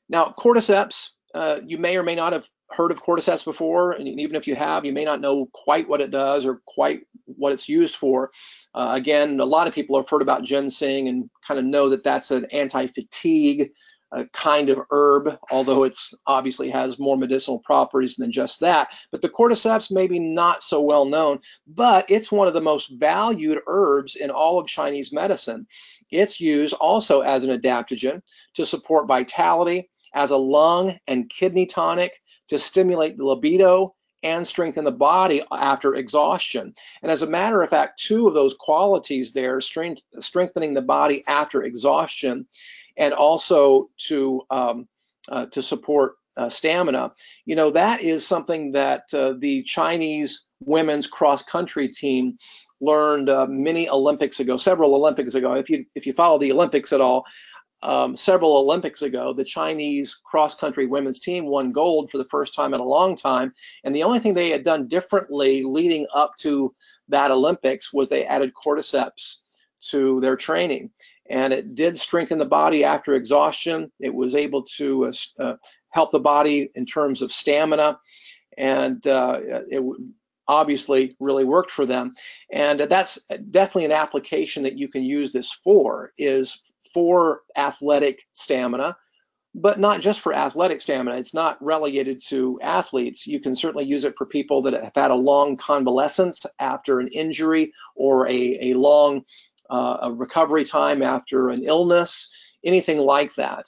Now, 0.08 0.34
cordyceps, 0.38 1.10
uh, 1.34 1.60
you 1.64 1.78
may 1.78 1.96
or 1.96 2.02
may 2.02 2.14
not 2.14 2.32
have 2.32 2.46
heard 2.70 2.90
of 2.90 3.02
cordyceps 3.02 3.44
before, 3.44 3.92
and 3.92 4.08
even 4.08 4.36
if 4.36 4.46
you 4.46 4.54
have, 4.54 4.84
you 4.84 4.92
may 4.92 5.04
not 5.04 5.20
know 5.20 5.46
quite 5.52 5.88
what 5.88 6.00
it 6.00 6.10
does 6.10 6.46
or 6.46 6.60
quite 6.66 7.02
what 7.26 7.52
it's 7.52 7.68
used 7.68 7.96
for. 7.96 8.30
Uh, 8.74 8.92
again, 8.94 9.40
a 9.40 9.44
lot 9.44 9.66
of 9.66 9.74
people 9.74 9.96
have 9.96 10.08
heard 10.08 10.22
about 10.22 10.44
ginseng 10.44 11.08
and 11.08 11.30
kind 11.46 11.58
of 11.58 11.66
know 11.66 11.88
that 11.88 12.04
that's 12.04 12.30
an 12.30 12.46
anti-fatigue 12.52 13.70
uh, 14.12 14.24
kind 14.32 14.70
of 14.70 14.80
herb, 14.90 15.38
although 15.50 15.84
it's 15.84 16.12
obviously 16.26 16.68
has 16.68 16.98
more 16.98 17.16
medicinal 17.16 17.60
properties 17.60 18.16
than 18.16 18.32
just 18.32 18.60
that. 18.60 18.92
But 19.12 19.22
the 19.22 19.28
cordyceps 19.28 19.90
maybe 19.90 20.18
not 20.18 20.62
so 20.62 20.80
well 20.80 21.04
known, 21.04 21.38
but 21.66 22.10
it's 22.10 22.32
one 22.32 22.48
of 22.48 22.54
the 22.54 22.60
most 22.60 22.90
valued 22.98 23.60
herbs 23.66 24.16
in 24.16 24.30
all 24.30 24.58
of 24.58 24.66
Chinese 24.66 25.12
medicine. 25.12 25.66
It's 26.10 26.40
used 26.40 26.74
also 26.74 27.20
as 27.20 27.44
an 27.44 27.58
adaptogen 27.58 28.22
to 28.54 28.66
support 28.66 29.08
vitality, 29.08 29.88
as 30.14 30.30
a 30.30 30.36
lung 30.36 30.98
and 31.06 31.30
kidney 31.30 31.66
tonic 31.66 32.20
to 32.48 32.58
stimulate 32.58 33.16
the 33.16 33.24
libido 33.24 33.94
and 34.22 34.46
strengthen 34.46 34.84
the 34.84 34.92
body 34.92 35.42
after 35.50 35.94
exhaustion. 35.94 36.74
And 37.02 37.10
as 37.10 37.22
a 37.22 37.26
matter 37.26 37.62
of 37.62 37.70
fact, 37.70 38.00
two 38.00 38.28
of 38.28 38.34
those 38.34 38.54
qualities 38.54 39.32
there, 39.32 39.60
strength, 39.60 40.02
strengthening 40.18 40.74
the 40.74 40.82
body 40.82 41.24
after 41.26 41.62
exhaustion 41.62 42.46
and 42.96 43.14
also 43.14 43.88
to, 44.08 44.42
um, 44.50 44.88
uh, 45.30 45.46
to 45.46 45.62
support 45.62 46.16
uh, 46.36 46.48
stamina, 46.48 47.12
you 47.46 47.56
know, 47.56 47.70
that 47.70 48.02
is 48.02 48.26
something 48.26 48.72
that 48.72 49.04
uh, 49.14 49.34
the 49.38 49.62
Chinese 49.62 50.46
women's 50.60 51.06
cross 51.06 51.42
country 51.42 51.88
team 51.88 52.36
learned 52.80 53.28
uh, 53.28 53.46
many 53.46 53.88
Olympics 53.88 54.40
ago, 54.40 54.56
several 54.56 54.94
Olympics 54.94 55.34
ago. 55.34 55.54
If 55.54 55.68
you 55.70 55.84
if 55.94 56.06
you 56.06 56.12
follow 56.12 56.38
the 56.38 56.52
Olympics 56.52 56.92
at 56.92 57.00
all, 57.00 57.26
um, 57.82 58.14
several 58.14 58.56
Olympics 58.56 59.02
ago, 59.02 59.32
the 59.32 59.44
Chinese 59.44 60.14
cross 60.14 60.54
country 60.54 60.86
women's 60.86 61.18
team 61.18 61.46
won 61.46 61.72
gold 61.72 62.10
for 62.10 62.18
the 62.18 62.24
first 62.26 62.54
time 62.54 62.74
in 62.74 62.80
a 62.80 62.84
long 62.84 63.16
time. 63.16 63.52
And 63.84 63.94
the 63.94 64.02
only 64.02 64.18
thing 64.18 64.34
they 64.34 64.50
had 64.50 64.64
done 64.64 64.86
differently 64.86 65.62
leading 65.64 66.06
up 66.14 66.36
to 66.40 66.74
that 67.08 67.30
Olympics 67.30 67.92
was 67.92 68.08
they 68.08 68.26
added 68.26 68.52
cordyceps 68.54 69.38
to 69.90 70.20
their 70.20 70.36
training. 70.36 70.90
And 71.30 71.52
it 71.52 71.74
did 71.74 71.96
strengthen 71.96 72.38
the 72.38 72.44
body 72.44 72.84
after 72.84 73.14
exhaustion. 73.14 73.90
It 73.98 74.14
was 74.14 74.34
able 74.34 74.62
to 74.62 75.06
uh, 75.06 75.12
uh 75.38 75.56
help 75.90 76.10
the 76.12 76.20
body 76.20 76.70
in 76.74 76.84
terms 76.84 77.22
of 77.22 77.32
stamina. 77.32 77.98
And 78.58 79.06
uh, 79.06 79.40
it 79.70 79.82
obviously 80.50 81.16
really 81.20 81.44
worked 81.44 81.70
for 81.70 81.86
them. 81.86 82.12
And 82.52 82.80
that's 82.80 83.18
definitely 83.50 83.84
an 83.84 83.92
application 83.92 84.64
that 84.64 84.76
you 84.76 84.88
can 84.88 85.04
use 85.04 85.32
this 85.32 85.52
for, 85.52 86.12
is 86.18 86.58
for 86.92 87.42
athletic 87.56 88.26
stamina, 88.32 88.96
but 89.54 89.78
not 89.78 90.00
just 90.00 90.20
for 90.20 90.34
athletic 90.34 90.80
stamina. 90.80 91.16
It's 91.16 91.34
not 91.34 91.62
relegated 91.62 92.20
to 92.28 92.58
athletes. 92.62 93.28
You 93.28 93.38
can 93.40 93.54
certainly 93.54 93.84
use 93.84 94.04
it 94.04 94.16
for 94.18 94.26
people 94.26 94.62
that 94.62 94.74
have 94.74 94.92
had 94.94 95.12
a 95.12 95.14
long 95.14 95.56
convalescence 95.56 96.44
after 96.58 96.98
an 96.98 97.08
injury 97.08 97.72
or 97.94 98.26
a, 98.26 98.70
a 98.70 98.74
long 98.74 99.22
uh, 99.70 99.98
a 100.02 100.12
recovery 100.12 100.64
time 100.64 101.00
after 101.00 101.48
an 101.48 101.62
illness, 101.62 102.28
anything 102.64 102.98
like 102.98 103.32
that. 103.36 103.66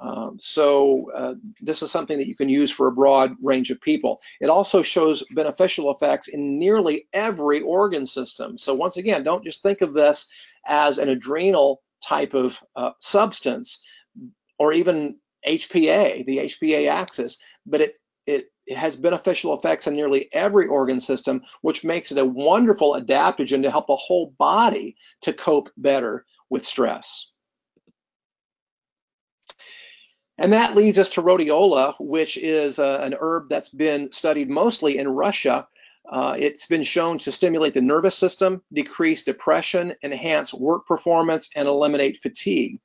Um, 0.00 0.36
so 0.38 1.10
uh, 1.14 1.34
this 1.60 1.82
is 1.82 1.90
something 1.90 2.18
that 2.18 2.28
you 2.28 2.36
can 2.36 2.48
use 2.48 2.70
for 2.70 2.88
a 2.88 2.92
broad 2.92 3.34
range 3.42 3.70
of 3.70 3.80
people. 3.80 4.20
It 4.40 4.48
also 4.48 4.82
shows 4.82 5.24
beneficial 5.30 5.90
effects 5.90 6.28
in 6.28 6.58
nearly 6.58 7.08
every 7.12 7.60
organ 7.60 8.06
system. 8.06 8.58
So 8.58 8.74
once 8.74 8.96
again, 8.96 9.24
don't 9.24 9.44
just 9.44 9.62
think 9.62 9.80
of 9.80 9.94
this 9.94 10.28
as 10.66 10.98
an 10.98 11.08
adrenal 11.08 11.82
type 12.02 12.34
of 12.34 12.60
uh, 12.74 12.92
substance 13.00 13.82
or 14.58 14.72
even 14.72 15.16
HPA, 15.46 16.26
the 16.26 16.38
HPA 16.38 16.88
axis, 16.88 17.38
but 17.64 17.80
it, 17.80 17.96
it, 18.26 18.46
it 18.66 18.76
has 18.76 18.96
beneficial 18.96 19.56
effects 19.56 19.86
in 19.86 19.94
nearly 19.94 20.28
every 20.32 20.66
organ 20.66 20.98
system, 20.98 21.42
which 21.62 21.84
makes 21.84 22.10
it 22.10 22.18
a 22.18 22.24
wonderful 22.24 22.94
adaptogen 22.94 23.62
to 23.62 23.70
help 23.70 23.86
the 23.86 23.96
whole 23.96 24.34
body 24.38 24.96
to 25.22 25.32
cope 25.32 25.70
better 25.76 26.26
with 26.50 26.66
stress. 26.66 27.32
And 30.38 30.52
that 30.52 30.74
leads 30.76 30.98
us 30.98 31.10
to 31.10 31.22
rhodiola, 31.22 31.94
which 31.98 32.36
is 32.36 32.78
uh, 32.78 32.98
an 33.02 33.14
herb 33.18 33.48
that's 33.48 33.70
been 33.70 34.12
studied 34.12 34.50
mostly 34.50 34.98
in 34.98 35.08
Russia 35.08 35.66
uh, 36.08 36.36
it's 36.38 36.66
been 36.66 36.82
shown 36.82 37.18
to 37.18 37.32
stimulate 37.32 37.74
the 37.74 37.82
nervous 37.82 38.16
system, 38.16 38.62
decrease 38.72 39.22
depression, 39.22 39.94
enhance 40.02 40.54
work 40.54 40.86
performance, 40.86 41.50
and 41.56 41.66
eliminate 41.66 42.22
fatigue. 42.22 42.80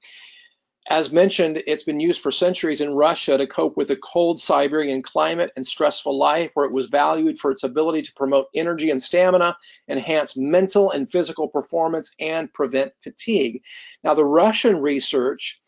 As 0.89 1.11
mentioned, 1.11 1.61
it's 1.67 1.83
been 1.83 1.99
used 1.99 2.21
for 2.21 2.31
centuries 2.31 2.81
in 2.81 2.95
Russia 2.95 3.37
to 3.37 3.45
cope 3.45 3.77
with 3.77 3.89
the 3.89 3.97
cold 3.97 4.41
Siberian 4.41 5.03
climate 5.03 5.51
and 5.55 5.65
stressful 5.65 6.17
life, 6.17 6.51
where 6.55 6.65
it 6.65 6.73
was 6.73 6.87
valued 6.87 7.37
for 7.37 7.51
its 7.51 7.63
ability 7.63 8.01
to 8.01 8.13
promote 8.13 8.47
energy 8.55 8.89
and 8.89 8.99
stamina, 8.99 9.55
enhance 9.87 10.35
mental 10.35 10.89
and 10.89 11.11
physical 11.11 11.47
performance, 11.47 12.11
and 12.19 12.51
prevent 12.53 12.93
fatigue. 13.01 13.61
Now, 14.03 14.15
the 14.15 14.25
Russian 14.25 14.81
research 14.81 15.61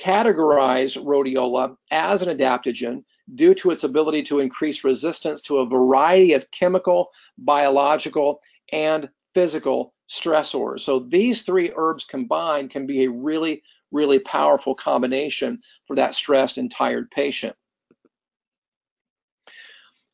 categorized 0.00 1.02
rhodiola 1.04 1.76
as 1.90 2.22
an 2.22 2.36
adaptogen 2.36 3.04
due 3.34 3.54
to 3.54 3.70
its 3.70 3.84
ability 3.84 4.22
to 4.22 4.40
increase 4.40 4.84
resistance 4.84 5.40
to 5.42 5.58
a 5.58 5.66
variety 5.66 6.32
of 6.32 6.50
chemical, 6.50 7.10
biological, 7.38 8.40
and 8.72 9.08
physical 9.34 9.94
stressors. 10.08 10.80
So 10.80 11.00
these 11.00 11.42
three 11.42 11.72
herbs 11.76 12.04
combined 12.04 12.70
can 12.70 12.86
be 12.86 13.04
a 13.04 13.10
really, 13.10 13.62
really 13.92 14.18
powerful 14.18 14.74
combination 14.74 15.58
for 15.86 15.96
that 15.96 16.14
stressed 16.14 16.58
and 16.58 16.70
tired 16.70 17.10
patient. 17.10 17.54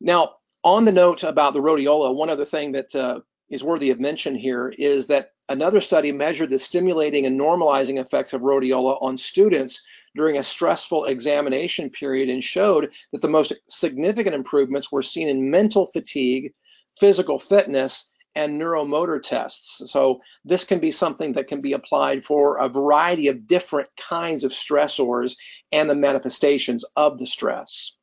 Now, 0.00 0.36
on 0.64 0.84
the 0.84 0.92
note 0.92 1.22
about 1.22 1.54
the 1.54 1.60
rhodiola, 1.60 2.14
one 2.14 2.28
other 2.28 2.44
thing 2.44 2.72
that 2.72 2.94
uh, 2.94 3.20
is 3.48 3.62
worthy 3.62 3.90
of 3.90 4.00
mention 4.00 4.34
here 4.34 4.74
is 4.76 5.06
that 5.06 5.30
another 5.48 5.80
study 5.80 6.12
measured 6.12 6.50
the 6.50 6.58
stimulating 6.58 7.26
and 7.26 7.38
normalizing 7.40 8.00
effects 8.00 8.32
of 8.32 8.40
rhodiola 8.40 9.00
on 9.02 9.16
students 9.16 9.80
during 10.14 10.38
a 10.38 10.42
stressful 10.42 11.04
examination 11.04 11.90
period 11.90 12.28
and 12.28 12.42
showed 12.42 12.92
that 13.12 13.22
the 13.22 13.28
most 13.28 13.52
significant 13.68 14.34
improvements 14.34 14.90
were 14.90 15.02
seen 15.02 15.28
in 15.28 15.50
mental 15.50 15.86
fatigue, 15.86 16.52
physical 16.98 17.38
fitness, 17.38 18.10
and 18.34 18.60
neuromotor 18.60 19.20
tests. 19.20 19.90
So 19.90 20.20
this 20.44 20.62
can 20.64 20.78
be 20.78 20.90
something 20.90 21.32
that 21.32 21.48
can 21.48 21.62
be 21.62 21.72
applied 21.72 22.24
for 22.24 22.58
a 22.58 22.68
variety 22.68 23.28
of 23.28 23.46
different 23.46 23.88
kinds 23.96 24.44
of 24.44 24.52
stressors 24.52 25.36
and 25.72 25.88
the 25.88 25.94
manifestations 25.94 26.84
of 26.96 27.18
the 27.18 27.26
stress. 27.26 27.96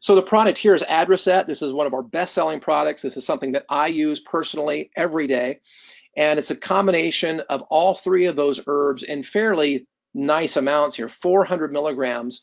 So 0.00 0.14
the 0.14 0.22
product 0.22 0.58
here 0.58 0.74
is 0.74 0.82
Adreset. 0.82 1.46
This 1.46 1.62
is 1.62 1.72
one 1.72 1.86
of 1.86 1.94
our 1.94 2.02
best-selling 2.02 2.60
products. 2.60 3.02
This 3.02 3.16
is 3.16 3.26
something 3.26 3.52
that 3.52 3.66
I 3.68 3.88
use 3.88 4.18
personally 4.18 4.90
every 4.96 5.26
day. 5.26 5.60
And 6.16 6.38
it's 6.38 6.50
a 6.50 6.56
combination 6.56 7.40
of 7.40 7.62
all 7.68 7.94
three 7.94 8.24
of 8.26 8.34
those 8.34 8.60
herbs 8.66 9.02
in 9.02 9.22
fairly 9.22 9.86
nice 10.14 10.56
amounts 10.56 10.96
here, 10.96 11.08
400 11.08 11.72
milligrams 11.72 12.42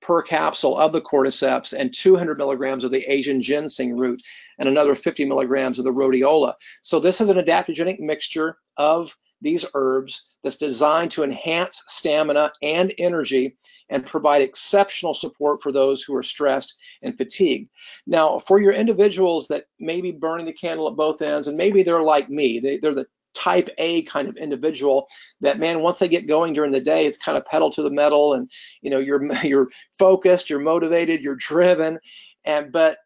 per 0.00 0.22
capsule 0.22 0.76
of 0.78 0.92
the 0.92 1.00
cordyceps 1.00 1.72
and 1.72 1.92
200 1.92 2.38
milligrams 2.38 2.84
of 2.84 2.90
the 2.90 3.04
Asian 3.10 3.42
ginseng 3.42 3.96
root 3.96 4.22
and 4.58 4.68
another 4.68 4.94
50 4.94 5.24
milligrams 5.24 5.78
of 5.78 5.84
the 5.84 5.92
rhodiola. 5.92 6.54
So 6.82 7.00
this 7.00 7.20
is 7.20 7.30
an 7.30 7.38
adaptogenic 7.38 7.98
mixture 8.00 8.58
of 8.76 9.16
these 9.42 9.64
herbs 9.74 10.38
that's 10.42 10.56
designed 10.56 11.10
to 11.10 11.22
enhance 11.22 11.82
stamina 11.88 12.52
and 12.62 12.92
energy 12.98 13.56
and 13.90 14.04
provide 14.04 14.42
exceptional 14.42 15.14
support 15.14 15.62
for 15.62 15.72
those 15.72 16.02
who 16.02 16.14
are 16.14 16.22
stressed 16.22 16.74
and 17.02 17.16
fatigued. 17.16 17.68
Now, 18.06 18.38
for 18.38 18.60
your 18.60 18.72
individuals 18.72 19.46
that 19.48 19.66
may 19.78 20.00
be 20.00 20.12
burning 20.12 20.46
the 20.46 20.52
candle 20.52 20.88
at 20.88 20.96
both 20.96 21.22
ends, 21.22 21.48
and 21.48 21.56
maybe 21.56 21.82
they're 21.82 22.02
like 22.02 22.30
me, 22.30 22.58
they, 22.58 22.78
they're 22.78 22.94
the 22.94 23.06
type 23.36 23.68
A 23.78 24.02
kind 24.02 24.28
of 24.28 24.36
individual 24.36 25.08
that 25.40 25.58
man 25.58 25.80
once 25.80 25.98
they 25.98 26.08
get 26.08 26.26
going 26.26 26.52
during 26.52 26.72
the 26.72 26.80
day 26.80 27.06
it's 27.06 27.18
kind 27.18 27.36
of 27.36 27.44
pedal 27.44 27.70
to 27.70 27.82
the 27.82 27.90
metal 27.90 28.32
and 28.32 28.50
you 28.80 28.90
know 28.90 28.98
you're 28.98 29.22
you're 29.44 29.68
focused 29.98 30.48
you're 30.48 30.58
motivated 30.58 31.20
you're 31.20 31.36
driven 31.36 31.98
and 32.44 32.72
but 32.72 32.98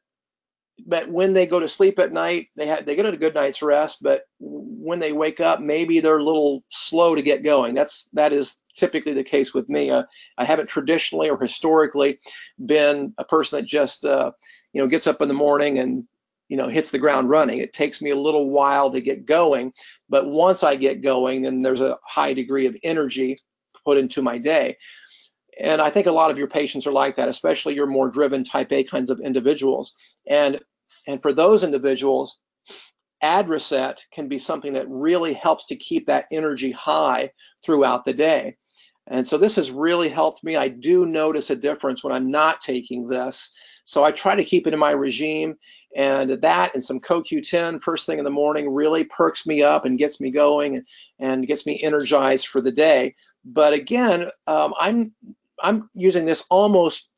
but 0.87 1.09
when 1.09 1.33
they 1.33 1.47
go 1.47 1.61
to 1.61 1.69
sleep 1.69 1.99
at 1.99 2.13
night, 2.13 2.49
they 2.57 2.67
have 2.67 2.87
they 2.87 2.95
get 2.95 3.07
a 3.07 3.17
good 3.17 3.35
night's 3.35 3.63
rest. 3.63 4.03
But 4.03 4.25
when 4.39 4.99
they 4.99 5.13
wake 5.13 5.41
up, 5.41 5.61
maybe 5.61 6.01
they're 6.01 6.19
a 6.19 6.25
little 6.25 6.65
slow 6.69 7.15
to 7.15 7.23
get 7.23 7.43
going. 7.43 7.75
That's 7.75 8.09
that 8.13 8.33
is 8.33 8.61
typically 8.75 9.15
the 9.15 9.25
case 9.25 9.53
with 9.53 9.69
me. 9.69 9.91
Uh, 9.91 10.05
I 10.39 10.45
haven't 10.45 10.69
traditionally 10.69 11.31
or 11.31 11.39
historically 11.39 12.19
been 12.65 13.15
a 13.19 13.25
person 13.25 13.59
that 13.59 13.67
just 13.67 14.05
uh, 14.05 14.33
you 14.73 14.81
know 14.81 14.89
gets 14.89 15.07
up 15.07 15.21
in 15.23 15.29
the 15.29 15.35
morning 15.35 15.79
and 15.79 16.05
you 16.51 16.57
know 16.57 16.69
hits 16.69 16.91
the 16.91 16.99
ground 16.99 17.31
running. 17.31 17.59
It 17.59 17.73
takes 17.73 18.03
me 18.03 18.11
a 18.11 18.17
little 18.17 18.51
while 18.51 18.91
to 18.91 19.01
get 19.01 19.25
going, 19.25 19.73
but 20.09 20.27
once 20.29 20.63
I 20.65 20.75
get 20.75 21.01
going, 21.01 21.43
then 21.43 21.63
there's 21.63 21.81
a 21.81 21.97
high 22.05 22.35
degree 22.35 22.67
of 22.67 22.77
energy 22.83 23.39
put 23.85 23.97
into 23.97 24.21
my 24.21 24.37
day. 24.37 24.77
And 25.61 25.81
I 25.81 25.91
think 25.91 26.07
a 26.07 26.13
lot 26.13 26.31
of 26.31 26.39
your 26.39 26.49
patients 26.49 26.87
are 26.87 26.93
like 26.93 27.17
that, 27.17 27.29
especially 27.29 27.75
your 27.75 27.87
more 27.87 28.11
driven 28.11 28.43
type 28.43 28.73
A 28.73 28.83
kinds 28.83 29.11
of 29.11 29.21
individuals. 29.21 29.95
And 30.29 30.61
and 31.07 31.23
for 31.23 31.33
those 31.33 31.63
individuals, 31.63 32.41
Adreset 33.23 34.01
can 34.13 34.29
be 34.29 34.39
something 34.39 34.73
that 34.73 34.89
really 34.89 35.33
helps 35.33 35.67
to 35.67 35.77
keep 35.77 36.07
that 36.07 36.27
energy 36.33 36.73
high 36.73 37.31
throughout 37.65 38.05
the 38.05 38.13
day. 38.13 38.57
And 39.11 39.27
so 39.27 39.37
this 39.37 39.57
has 39.57 39.73
really 39.73 40.09
helped 40.09 40.45
me. 40.45 40.57
I 40.57 40.69
do 40.69 41.05
notice 41.05 41.51
a 41.51 41.57
difference 41.57 42.03
when 42.03 42.13
I'm 42.13 42.31
not 42.31 42.61
taking 42.61 43.09
this. 43.09 43.51
So 43.85 44.05
I 44.05 44.13
try 44.13 44.37
to 44.37 44.45
keep 44.45 44.69
it 44.69 44.73
in 44.73 44.79
my 44.79 44.93
regime. 44.93 45.57
And 45.97 46.31
that 46.31 46.75
and 46.75 46.85
some 46.85 47.01
CoQ10 47.01 47.83
first 47.83 48.07
thing 48.07 48.19
in 48.19 48.25
the 48.25 48.31
morning 48.31 48.73
really 48.73 49.03
perks 49.03 49.45
me 49.45 49.63
up 49.63 49.85
and 49.85 49.99
gets 49.99 50.21
me 50.21 50.31
going 50.31 50.77
and, 50.77 50.87
and 51.19 51.47
gets 51.49 51.67
me 51.67 51.81
energized 51.83 52.47
for 52.47 52.61
the 52.61 52.71
day. 52.71 53.17
But 53.45 53.73
again, 53.73 54.29
um, 54.47 54.73
I'm 54.79 55.13
I'm 55.61 55.91
using 55.95 56.25
this 56.25 56.45
almost 56.49 57.09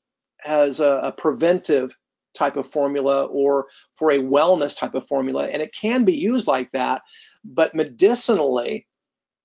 as 0.46 0.80
a, 0.80 1.00
a 1.02 1.12
preventive 1.12 1.94
type 2.34 2.56
of 2.56 2.66
formula 2.66 3.24
or 3.26 3.66
for 3.92 4.10
a 4.10 4.18
wellness 4.18 4.76
type 4.76 4.94
of 4.94 5.06
formula. 5.06 5.48
And 5.48 5.60
it 5.60 5.74
can 5.78 6.04
be 6.04 6.14
used 6.14 6.46
like 6.46 6.72
that. 6.72 7.02
But 7.44 7.74
medicinally, 7.74 8.86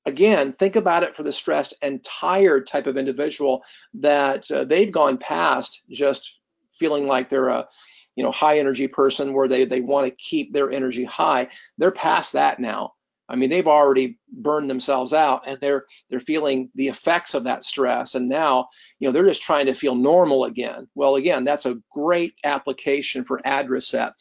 again, 0.07 0.51
think 0.51 0.75
about 0.75 1.03
it 1.03 1.15
for 1.15 1.23
the 1.23 1.31
stressed 1.31 1.75
and 1.81 2.03
tired 2.03 2.65
type 2.65 2.87
of 2.87 2.97
individual 2.97 3.63
that 3.95 4.49
uh, 4.49 4.63
they've 4.63 4.91
gone 4.91 5.17
past 5.17 5.83
just 5.91 6.39
feeling 6.73 7.07
like 7.07 7.29
they're 7.29 7.49
a 7.49 7.67
you 8.15 8.23
know 8.23 8.31
high 8.31 8.57
energy 8.57 8.87
person 8.87 9.33
where 9.33 9.47
they 9.47 9.65
they 9.65 9.81
want 9.81 10.07
to 10.07 10.15
keep 10.15 10.53
their 10.53 10.71
energy 10.71 11.03
high. 11.03 11.49
They're 11.77 11.91
past 11.91 12.33
that 12.33 12.59
now. 12.59 12.93
I 13.29 13.35
mean, 13.35 13.49
they've 13.49 13.67
already 13.67 14.17
burned 14.31 14.69
themselves 14.69 15.11
out 15.11 15.43
and 15.45 15.59
they're 15.59 15.85
they're 16.09 16.21
feeling 16.21 16.69
the 16.75 16.87
effects 16.87 17.33
of 17.33 17.43
that 17.43 17.65
stress. 17.65 18.15
And 18.15 18.29
now, 18.29 18.69
you 18.99 19.07
know, 19.07 19.11
they're 19.11 19.25
just 19.25 19.41
trying 19.41 19.65
to 19.65 19.73
feel 19.73 19.95
normal 19.95 20.45
again. 20.45 20.87
Well, 20.95 21.15
again, 21.15 21.43
that's 21.43 21.65
a 21.65 21.77
great 21.91 22.33
application 22.45 23.25
for 23.25 23.41
Adreset. 23.45 24.13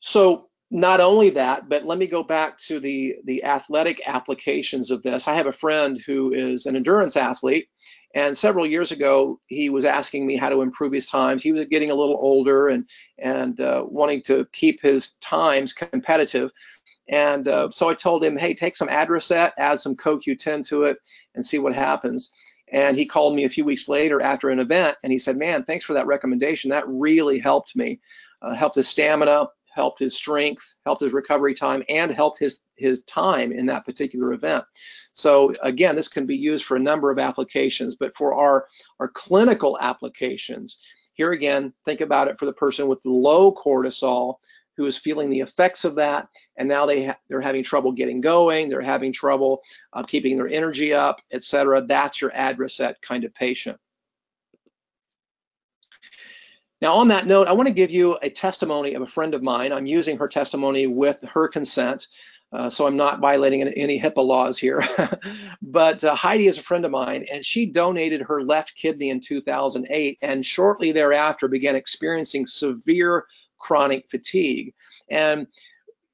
So 0.00 0.48
not 0.72 1.00
only 1.00 1.28
that, 1.28 1.68
but 1.68 1.84
let 1.84 1.98
me 1.98 2.06
go 2.06 2.22
back 2.22 2.56
to 2.56 2.80
the, 2.80 3.14
the 3.24 3.44
athletic 3.44 4.00
applications 4.06 4.90
of 4.90 5.02
this. 5.02 5.28
I 5.28 5.34
have 5.34 5.46
a 5.46 5.52
friend 5.52 6.00
who 6.06 6.32
is 6.32 6.64
an 6.64 6.76
endurance 6.76 7.14
athlete, 7.14 7.68
and 8.14 8.36
several 8.36 8.66
years 8.66 8.90
ago, 8.90 9.38
he 9.46 9.68
was 9.68 9.84
asking 9.84 10.26
me 10.26 10.34
how 10.34 10.48
to 10.48 10.62
improve 10.62 10.94
his 10.94 11.06
times. 11.06 11.42
He 11.42 11.52
was 11.52 11.66
getting 11.66 11.90
a 11.90 11.94
little 11.94 12.16
older 12.18 12.68
and, 12.68 12.88
and 13.18 13.60
uh, 13.60 13.84
wanting 13.86 14.22
to 14.22 14.46
keep 14.52 14.80
his 14.80 15.14
times 15.20 15.74
competitive. 15.74 16.50
And 17.06 17.46
uh, 17.48 17.70
so 17.70 17.90
I 17.90 17.94
told 17.94 18.24
him, 18.24 18.38
hey, 18.38 18.54
take 18.54 18.74
some 18.74 18.88
Adreset, 18.88 19.52
add 19.58 19.78
some 19.78 19.94
CoQ10 19.94 20.66
to 20.68 20.84
it, 20.84 20.96
and 21.34 21.44
see 21.44 21.58
what 21.58 21.74
happens. 21.74 22.32
And 22.72 22.96
he 22.96 23.04
called 23.04 23.36
me 23.36 23.44
a 23.44 23.50
few 23.50 23.66
weeks 23.66 23.88
later 23.88 24.22
after 24.22 24.48
an 24.48 24.58
event, 24.58 24.96
and 25.02 25.12
he 25.12 25.18
said, 25.18 25.36
man, 25.36 25.64
thanks 25.64 25.84
for 25.84 25.92
that 25.92 26.06
recommendation. 26.06 26.70
That 26.70 26.88
really 26.88 27.38
helped 27.38 27.76
me, 27.76 28.00
uh, 28.40 28.54
helped 28.54 28.76
his 28.76 28.88
stamina, 28.88 29.48
helped 29.74 29.98
his 29.98 30.16
strength, 30.16 30.76
helped 30.84 31.02
his 31.02 31.12
recovery 31.12 31.54
time, 31.54 31.82
and 31.88 32.10
helped 32.10 32.38
his, 32.38 32.62
his 32.76 33.02
time 33.02 33.52
in 33.52 33.66
that 33.66 33.84
particular 33.84 34.32
event. 34.32 34.64
So 35.12 35.52
again, 35.62 35.96
this 35.96 36.08
can 36.08 36.26
be 36.26 36.36
used 36.36 36.64
for 36.64 36.76
a 36.76 36.80
number 36.80 37.10
of 37.10 37.18
applications, 37.18 37.96
but 37.96 38.16
for 38.16 38.34
our, 38.34 38.66
our 39.00 39.08
clinical 39.08 39.78
applications, 39.80 40.78
here 41.14 41.32
again, 41.32 41.72
think 41.84 42.00
about 42.00 42.28
it 42.28 42.38
for 42.38 42.46
the 42.46 42.52
person 42.52 42.88
with 42.88 43.04
low 43.04 43.52
cortisol 43.52 44.36
who 44.76 44.86
is 44.86 44.96
feeling 44.96 45.28
the 45.28 45.40
effects 45.40 45.84
of 45.84 45.96
that, 45.96 46.28
and 46.56 46.68
now 46.68 46.86
they 46.86 47.06
ha 47.06 47.16
they're 47.28 47.40
having 47.40 47.62
trouble 47.62 47.92
getting 47.92 48.20
going, 48.20 48.68
they're 48.68 48.80
having 48.80 49.12
trouble 49.12 49.62
uh, 49.92 50.02
keeping 50.02 50.36
their 50.36 50.48
energy 50.48 50.94
up, 50.94 51.20
etc. 51.32 51.82
That's 51.82 52.20
your 52.20 52.30
Adreset 52.30 52.94
kind 53.02 53.24
of 53.24 53.34
patient. 53.34 53.78
Now, 56.82 56.94
on 56.94 57.06
that 57.08 57.28
note, 57.28 57.46
I 57.46 57.52
want 57.52 57.68
to 57.68 57.74
give 57.74 57.92
you 57.92 58.18
a 58.22 58.28
testimony 58.28 58.94
of 58.94 59.02
a 59.02 59.06
friend 59.06 59.36
of 59.36 59.42
mine. 59.42 59.72
I'm 59.72 59.86
using 59.86 60.18
her 60.18 60.26
testimony 60.26 60.88
with 60.88 61.22
her 61.22 61.46
consent, 61.46 62.08
uh, 62.52 62.70
so 62.70 62.88
I'm 62.88 62.96
not 62.96 63.20
violating 63.20 63.62
any 63.62 64.00
HIPAA 64.00 64.26
laws 64.26 64.58
here. 64.58 64.84
but 65.62 66.02
uh, 66.02 66.16
Heidi 66.16 66.48
is 66.48 66.58
a 66.58 66.62
friend 66.62 66.84
of 66.84 66.90
mine, 66.90 67.24
and 67.32 67.46
she 67.46 67.66
donated 67.66 68.22
her 68.22 68.42
left 68.42 68.74
kidney 68.74 69.10
in 69.10 69.20
2008, 69.20 70.18
and 70.22 70.44
shortly 70.44 70.90
thereafter 70.90 71.46
began 71.46 71.76
experiencing 71.76 72.48
severe 72.48 73.26
chronic 73.58 74.10
fatigue. 74.10 74.74
And 75.08 75.46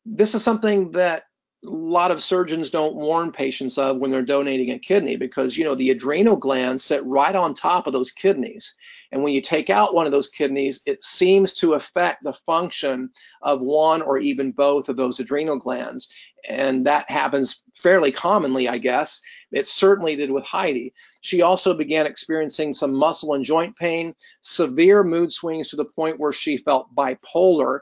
this 0.05 0.35
is 0.35 0.45
something 0.45 0.91
that 0.91 1.25
a 1.65 1.71
lot 1.71 2.11
of 2.11 2.23
surgeons 2.23 2.69
don't 2.69 2.95
warn 2.95 3.33
patients 3.33 3.79
of 3.79 3.97
when 3.97 4.11
they're 4.11 4.23
donating 4.23 4.71
a 4.71 4.79
kidney 4.79 5.17
because 5.17 5.57
you 5.57 5.65
know 5.65 5.75
the 5.75 5.91
adrenal 5.91 6.37
glands 6.37 6.85
sit 6.85 7.05
right 7.05 7.35
on 7.35 7.53
top 7.53 7.87
of 7.87 7.93
those 7.93 8.13
kidneys 8.13 8.75
and 9.11 9.23
when 9.23 9.33
you 9.33 9.41
take 9.41 9.71
out 9.71 9.95
one 9.95 10.07
of 10.07 10.13
those 10.13 10.29
kidneys 10.29 10.81
it 10.87 11.03
seems 11.03 11.55
to 11.55 11.75
affect 11.75 12.23
the 12.23 12.33
function 12.33 13.11
of 13.43 13.63
one 13.63 14.03
or 14.03 14.19
even 14.19 14.53
both 14.53 14.89
of 14.89 14.97
those 14.97 15.21
adrenal 15.21 15.59
glands. 15.59 16.09
And 16.49 16.87
that 16.87 17.11
happens 17.11 17.63
fairly 17.75 18.11
commonly 18.11 18.69
i 18.69 18.79
guess. 18.79 19.21
It 19.53 19.67
certainly 19.67 20.17
did 20.17 20.31
with 20.31 20.45
heidi. 20.45 20.93
She 21.21 21.43
also 21.43 21.75
began 21.75 22.07
experiencing 22.07 22.73
some 22.73 22.93
muscle 22.93 23.35
and 23.35 23.45
joint 23.45 23.77
pain 23.77 24.15
severe 24.41 25.05
mood 25.05 25.33
swings 25.33 25.69
to 25.69 25.77
the 25.77 25.85
point 25.85 26.19
where 26.19 26.33
she 26.33 26.57
felt 26.57 26.95
bipolar. 26.95 27.81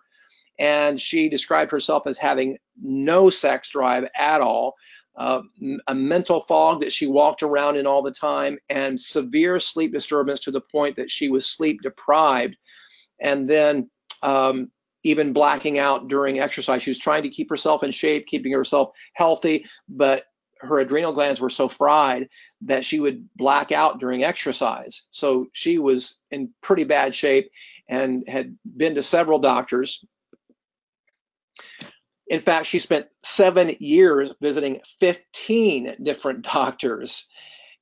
And 0.59 0.99
she 0.99 1.29
described 1.29 1.71
herself 1.71 2.07
as 2.07 2.17
having 2.17 2.57
no 2.83 3.29
sex 3.29 3.69
drive 3.69 4.09
at 4.17 4.41
all, 4.41 4.75
uh, 5.17 5.43
a 5.87 5.95
mental 5.95 6.41
fog 6.41 6.81
that 6.81 6.93
she 6.93 7.07
walked 7.07 7.43
around 7.43 7.77
in 7.77 7.87
all 7.87 8.03
the 8.03 8.11
time, 8.11 8.59
and 8.69 9.01
severe 9.01 9.59
sleep 9.59 9.93
disturbance 9.93 10.41
to 10.41 10.51
the 10.51 10.61
point 10.61 10.97
that 10.97 11.11
she 11.11 11.29
was 11.29 11.47
sleep 11.47 11.81
deprived, 11.83 12.57
and 13.21 13.49
then 13.49 13.91
um, 14.23 14.71
even 15.05 15.33
blacking 15.33 15.79
out 15.79 16.09
during 16.09 16.41
exercise. 16.41 16.83
She 16.83 16.91
was 16.91 16.99
trying 16.99 17.23
to 17.23 17.29
keep 17.29 17.49
herself 17.49 17.83
in 17.83 17.91
shape, 17.91 18.27
keeping 18.27 18.53
herself 18.53 18.97
healthy, 19.15 19.67
but 19.89 20.25
her 20.61 20.81
adrenal 20.81 21.13
glands 21.13 21.41
were 21.41 21.51
so 21.51 21.69
fried 21.69 22.29
that 22.63 22.85
she 22.85 22.99
would 22.99 23.29
black 23.37 23.73
out 23.73 24.01
during 24.01 24.25
exercise. 24.25 25.07
So 25.11 25.47
she 25.53 25.79
was 25.79 26.19
in 26.31 26.51
pretty 26.63 26.85
bad 26.85 27.15
shape 27.15 27.51
and 27.89 28.27
had 28.27 28.57
been 28.77 28.95
to 28.95 29.03
several 29.03 29.39
doctors, 29.39 30.05
in 32.29 32.41
fact, 32.41 32.67
she 32.67 32.79
spent 32.79 33.07
seven 33.23 33.75
years 33.79 34.33
visiting 34.41 34.81
15 34.99 35.97
different 36.03 36.43
doctors, 36.53 37.27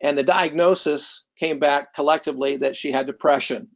and 0.00 0.18
the 0.18 0.22
diagnosis 0.22 1.24
came 1.38 1.58
back 1.58 1.94
collectively 1.94 2.58
that 2.58 2.76
she 2.76 2.92
had 2.92 3.06
depression. 3.06 3.68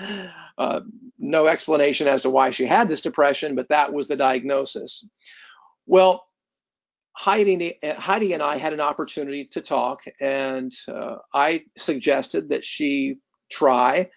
uh, 0.58 0.80
no 1.18 1.46
explanation 1.46 2.08
as 2.08 2.22
to 2.22 2.30
why 2.30 2.50
she 2.50 2.66
had 2.66 2.88
this 2.88 3.00
depression, 3.00 3.54
but 3.54 3.68
that 3.68 3.92
was 3.92 4.08
the 4.08 4.16
diagnosis. 4.16 5.06
Well, 5.86 6.26
Heidi, 7.12 7.78
Heidi 7.82 8.34
and 8.34 8.42
I 8.42 8.58
had 8.58 8.74
an 8.74 8.80
opportunity 8.80 9.46
to 9.52 9.62
talk, 9.62 10.02
and 10.20 10.70
uh, 10.86 11.16
I 11.32 11.64
suggested 11.76 12.50
that 12.50 12.64
she 12.64 13.16
try 13.50 14.10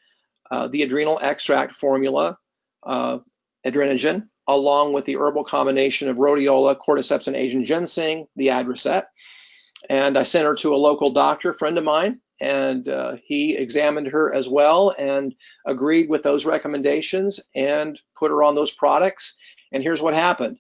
uh, 0.52 0.68
the 0.68 0.84
adrenal 0.84 1.20
extract 1.22 1.74
formula, 1.74 2.38
uh, 2.84 3.20
adrenogen, 3.66 4.28
along 4.50 4.94
with 4.94 5.06
the 5.06 5.18
herbal 5.18 5.44
combination 5.44 6.10
of 6.10 6.18
rhodiola, 6.18 6.76
cordyceps, 6.76 7.28
and 7.28 7.36
Asian 7.36 7.64
ginseng, 7.64 8.28
the 8.36 8.48
Adreset. 8.48 9.04
And 9.90 10.18
I 10.18 10.24
sent 10.24 10.46
her 10.46 10.56
to 10.56 10.74
a 10.74 10.78
local 10.78 11.12
doctor, 11.12 11.54
friend 11.54 11.78
of 11.78 11.84
mine, 11.84 12.20
and 12.42 12.88
uh, 12.90 13.18
he 13.24 13.56
examined 13.56 14.08
her 14.08 14.34
as 14.34 14.50
well 14.50 14.94
and 14.98 15.36
agreed 15.66 16.10
with 16.10 16.24
those 16.24 16.46
recommendations 16.46 17.40
and 17.56 18.00
put 18.18 18.32
her 18.32 18.44
on 18.44 18.56
those 18.56 18.72
products. 18.72 19.36
And 19.72 19.84
here's 19.84 20.02
what 20.02 20.14
happened. 20.14 20.58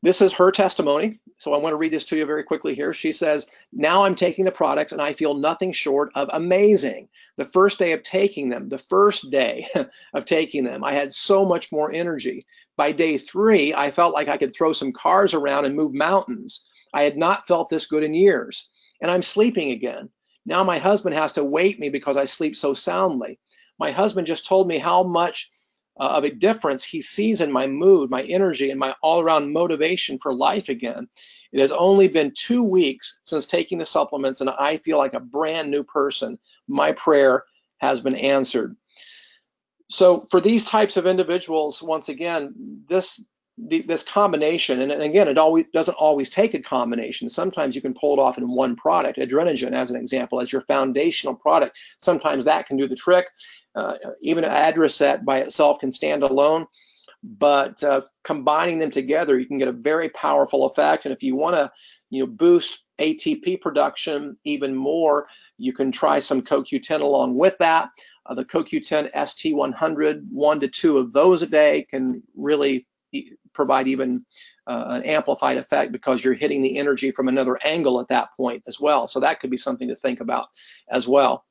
This 0.00 0.22
is 0.22 0.32
her 0.34 0.52
testimony. 0.52 1.18
So 1.40 1.52
I 1.52 1.58
want 1.58 1.72
to 1.72 1.76
read 1.76 1.92
this 1.92 2.04
to 2.04 2.16
you 2.16 2.24
very 2.24 2.44
quickly 2.44 2.74
here. 2.74 2.94
She 2.94 3.10
says, 3.10 3.48
Now 3.72 4.04
I'm 4.04 4.14
taking 4.14 4.44
the 4.44 4.52
products 4.52 4.92
and 4.92 5.00
I 5.00 5.12
feel 5.12 5.34
nothing 5.34 5.72
short 5.72 6.12
of 6.14 6.30
amazing. 6.32 7.08
The 7.36 7.44
first 7.44 7.80
day 7.80 7.92
of 7.92 8.02
taking 8.04 8.48
them, 8.48 8.68
the 8.68 8.78
first 8.78 9.30
day 9.30 9.66
of 10.14 10.24
taking 10.24 10.62
them, 10.62 10.84
I 10.84 10.92
had 10.92 11.12
so 11.12 11.44
much 11.44 11.72
more 11.72 11.92
energy. 11.92 12.46
By 12.76 12.92
day 12.92 13.18
three, 13.18 13.74
I 13.74 13.90
felt 13.90 14.14
like 14.14 14.28
I 14.28 14.36
could 14.36 14.54
throw 14.54 14.72
some 14.72 14.92
cars 14.92 15.34
around 15.34 15.64
and 15.64 15.74
move 15.74 15.94
mountains. 15.94 16.64
I 16.94 17.02
had 17.02 17.16
not 17.16 17.46
felt 17.46 17.68
this 17.68 17.86
good 17.86 18.04
in 18.04 18.14
years. 18.14 18.70
And 19.00 19.10
I'm 19.10 19.22
sleeping 19.22 19.72
again. 19.72 20.10
Now 20.46 20.62
my 20.62 20.78
husband 20.78 21.14
has 21.16 21.32
to 21.32 21.44
wake 21.44 21.78
me 21.78 21.88
because 21.88 22.16
I 22.16 22.24
sleep 22.24 22.54
so 22.54 22.72
soundly. 22.72 23.38
My 23.78 23.90
husband 23.90 24.26
just 24.26 24.46
told 24.46 24.68
me 24.68 24.78
how 24.78 25.02
much 25.02 25.50
uh, 25.98 26.08
of 26.08 26.24
a 26.24 26.30
difference 26.30 26.84
he 26.84 27.00
sees 27.00 27.40
in 27.40 27.50
my 27.50 27.66
mood, 27.66 28.10
my 28.10 28.22
energy, 28.22 28.70
and 28.70 28.78
my 28.78 28.94
all 29.02 29.20
around 29.20 29.52
motivation 29.52 30.18
for 30.18 30.32
life 30.32 30.68
again. 30.68 31.08
It 31.52 31.60
has 31.60 31.72
only 31.72 32.08
been 32.08 32.32
two 32.34 32.62
weeks 32.62 33.18
since 33.22 33.46
taking 33.46 33.78
the 33.78 33.86
supplements, 33.86 34.40
and 34.40 34.50
I 34.50 34.76
feel 34.76 34.98
like 34.98 35.14
a 35.14 35.20
brand 35.20 35.70
new 35.70 35.82
person. 35.82 36.38
My 36.66 36.92
prayer 36.92 37.44
has 37.78 38.00
been 38.00 38.16
answered. 38.16 38.76
So, 39.90 40.26
for 40.30 40.40
these 40.40 40.64
types 40.64 40.96
of 40.96 41.06
individuals, 41.06 41.82
once 41.82 42.08
again, 42.10 42.82
this 42.86 43.24
this 43.58 44.02
combination, 44.02 44.80
and 44.80 45.02
again, 45.02 45.26
it 45.26 45.36
always 45.36 45.64
doesn't 45.74 45.96
always 45.96 46.30
take 46.30 46.54
a 46.54 46.62
combination. 46.62 47.28
Sometimes 47.28 47.74
you 47.74 47.82
can 47.82 47.94
pull 47.94 48.14
it 48.14 48.22
off 48.22 48.38
in 48.38 48.48
one 48.48 48.76
product. 48.76 49.18
Adrenogen, 49.18 49.72
as 49.72 49.90
an 49.90 49.96
example, 49.96 50.40
as 50.40 50.52
your 50.52 50.60
foundational 50.62 51.34
product. 51.34 51.78
Sometimes 51.98 52.44
that 52.44 52.66
can 52.66 52.76
do 52.76 52.86
the 52.86 52.94
trick. 52.94 53.26
Uh, 53.74 53.94
even 54.20 54.44
an 54.44 54.50
Adreset 54.50 55.24
by 55.24 55.38
itself 55.38 55.80
can 55.80 55.90
stand 55.90 56.22
alone, 56.22 56.66
but 57.22 57.82
uh, 57.82 58.02
combining 58.22 58.78
them 58.78 58.90
together, 58.90 59.38
you 59.38 59.46
can 59.46 59.58
get 59.58 59.68
a 59.68 59.72
very 59.72 60.08
powerful 60.10 60.66
effect. 60.66 61.04
And 61.04 61.12
if 61.12 61.22
you 61.22 61.34
want 61.34 61.56
to, 61.56 61.70
you 62.10 62.20
know, 62.20 62.26
boost 62.26 62.84
ATP 63.00 63.60
production 63.60 64.36
even 64.44 64.74
more, 64.74 65.26
you 65.56 65.72
can 65.72 65.90
try 65.90 66.20
some 66.20 66.42
CoQ10 66.42 67.00
along 67.00 67.36
with 67.36 67.58
that. 67.58 67.90
Uh, 68.26 68.34
the 68.34 68.44
CoQ10 68.44 69.12
ST100, 69.12 70.22
one 70.30 70.60
to 70.60 70.68
two 70.68 70.98
of 70.98 71.12
those 71.12 71.42
a 71.42 71.46
day 71.46 71.86
can 71.90 72.22
really 72.36 72.86
provide 73.58 73.88
even 73.88 74.24
uh, 74.68 74.84
an 74.88 75.02
amplified 75.02 75.56
effect 75.56 75.90
because 75.90 76.22
you're 76.22 76.32
hitting 76.32 76.62
the 76.62 76.78
energy 76.78 77.10
from 77.10 77.26
another 77.26 77.58
angle 77.64 78.00
at 78.00 78.08
that 78.08 78.28
point 78.36 78.62
as 78.68 78.80
well. 78.80 79.08
So 79.08 79.18
that 79.20 79.40
could 79.40 79.50
be 79.50 79.56
something 79.56 79.88
to 79.88 79.96
think 79.96 80.20
about 80.20 80.46
as 80.88 81.08
well. 81.08 81.44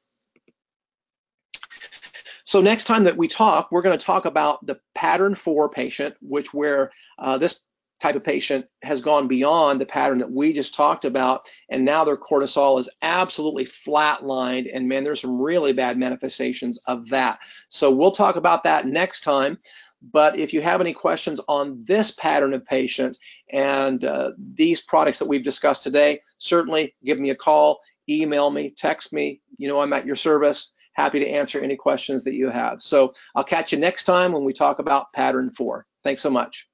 So 2.46 2.62
next 2.62 2.86
time 2.86 3.04
that 3.04 3.18
we 3.18 3.28
talk, 3.28 3.74
we're 3.74 3.82
going 3.82 3.98
to 3.98 4.06
talk 4.06 4.24
about 4.24 4.66
the 4.66 4.80
pattern 4.96 5.36
four 5.36 5.68
patient, 5.68 6.16
which 6.22 6.54
where 6.54 6.92
uh, 7.20 7.38
this 7.38 7.60
type 8.00 8.16
of 8.16 8.24
patient 8.24 8.66
has 8.84 9.02
gone 9.02 9.28
beyond 9.28 9.82
the 9.82 9.86
pattern 9.86 10.20
that 10.20 10.32
we 10.32 10.54
just 10.54 10.74
talked 10.74 11.04
about, 11.04 11.50
and 11.70 11.84
now 11.84 12.06
their 12.06 12.16
cortisol 12.16 12.80
is 12.80 12.90
absolutely 13.02 13.66
flatlined, 13.66 14.70
and 14.74 14.88
man, 14.88 15.04
there's 15.04 15.20
some 15.20 15.42
really 15.42 15.74
bad 15.74 15.98
manifestations 15.98 16.78
of 16.88 17.10
that. 17.10 17.40
So 17.68 17.92
we'll 17.92 18.12
talk 18.12 18.38
about 18.38 18.64
that 18.64 18.86
next 18.86 19.22
time. 19.22 19.58
But 20.02 20.38
if 20.38 20.54
you 20.54 20.62
have 20.62 20.82
any 20.82 20.94
questions 20.94 21.42
on 21.48 21.84
this 21.86 22.12
pattern 22.12 22.54
of 22.54 22.66
patients 22.66 23.20
and 23.52 24.04
uh, 24.06 24.32
these 24.38 24.82
products 24.82 25.20
that 25.20 25.28
we've 25.28 25.44
discussed 25.44 25.84
today, 25.84 26.22
certainly 26.38 26.96
give 27.04 27.20
me 27.20 27.32
a 27.32 27.36
call, 27.36 27.80
email 28.10 28.50
me, 28.50 28.70
text 28.70 29.12
me. 29.12 29.42
You 29.58 29.68
know, 29.68 29.80
I'm 29.80 29.94
at 29.94 30.06
your 30.06 30.16
service 30.16 30.74
happy 30.94 31.20
to 31.20 31.30
answer 31.30 31.60
any 31.60 31.76
questions 31.76 32.24
that 32.24 32.34
you 32.34 32.50
have. 32.50 32.82
So 32.82 33.14
I'll 33.36 33.44
catch 33.44 33.72
you 33.72 33.78
next 33.78 34.04
time 34.04 34.32
when 34.32 34.44
we 34.44 34.52
talk 34.52 34.80
about 34.80 35.14
pattern 35.14 35.52
four. 35.52 35.86
Thanks 36.04 36.22
so 36.22 36.30
much. 36.30 36.68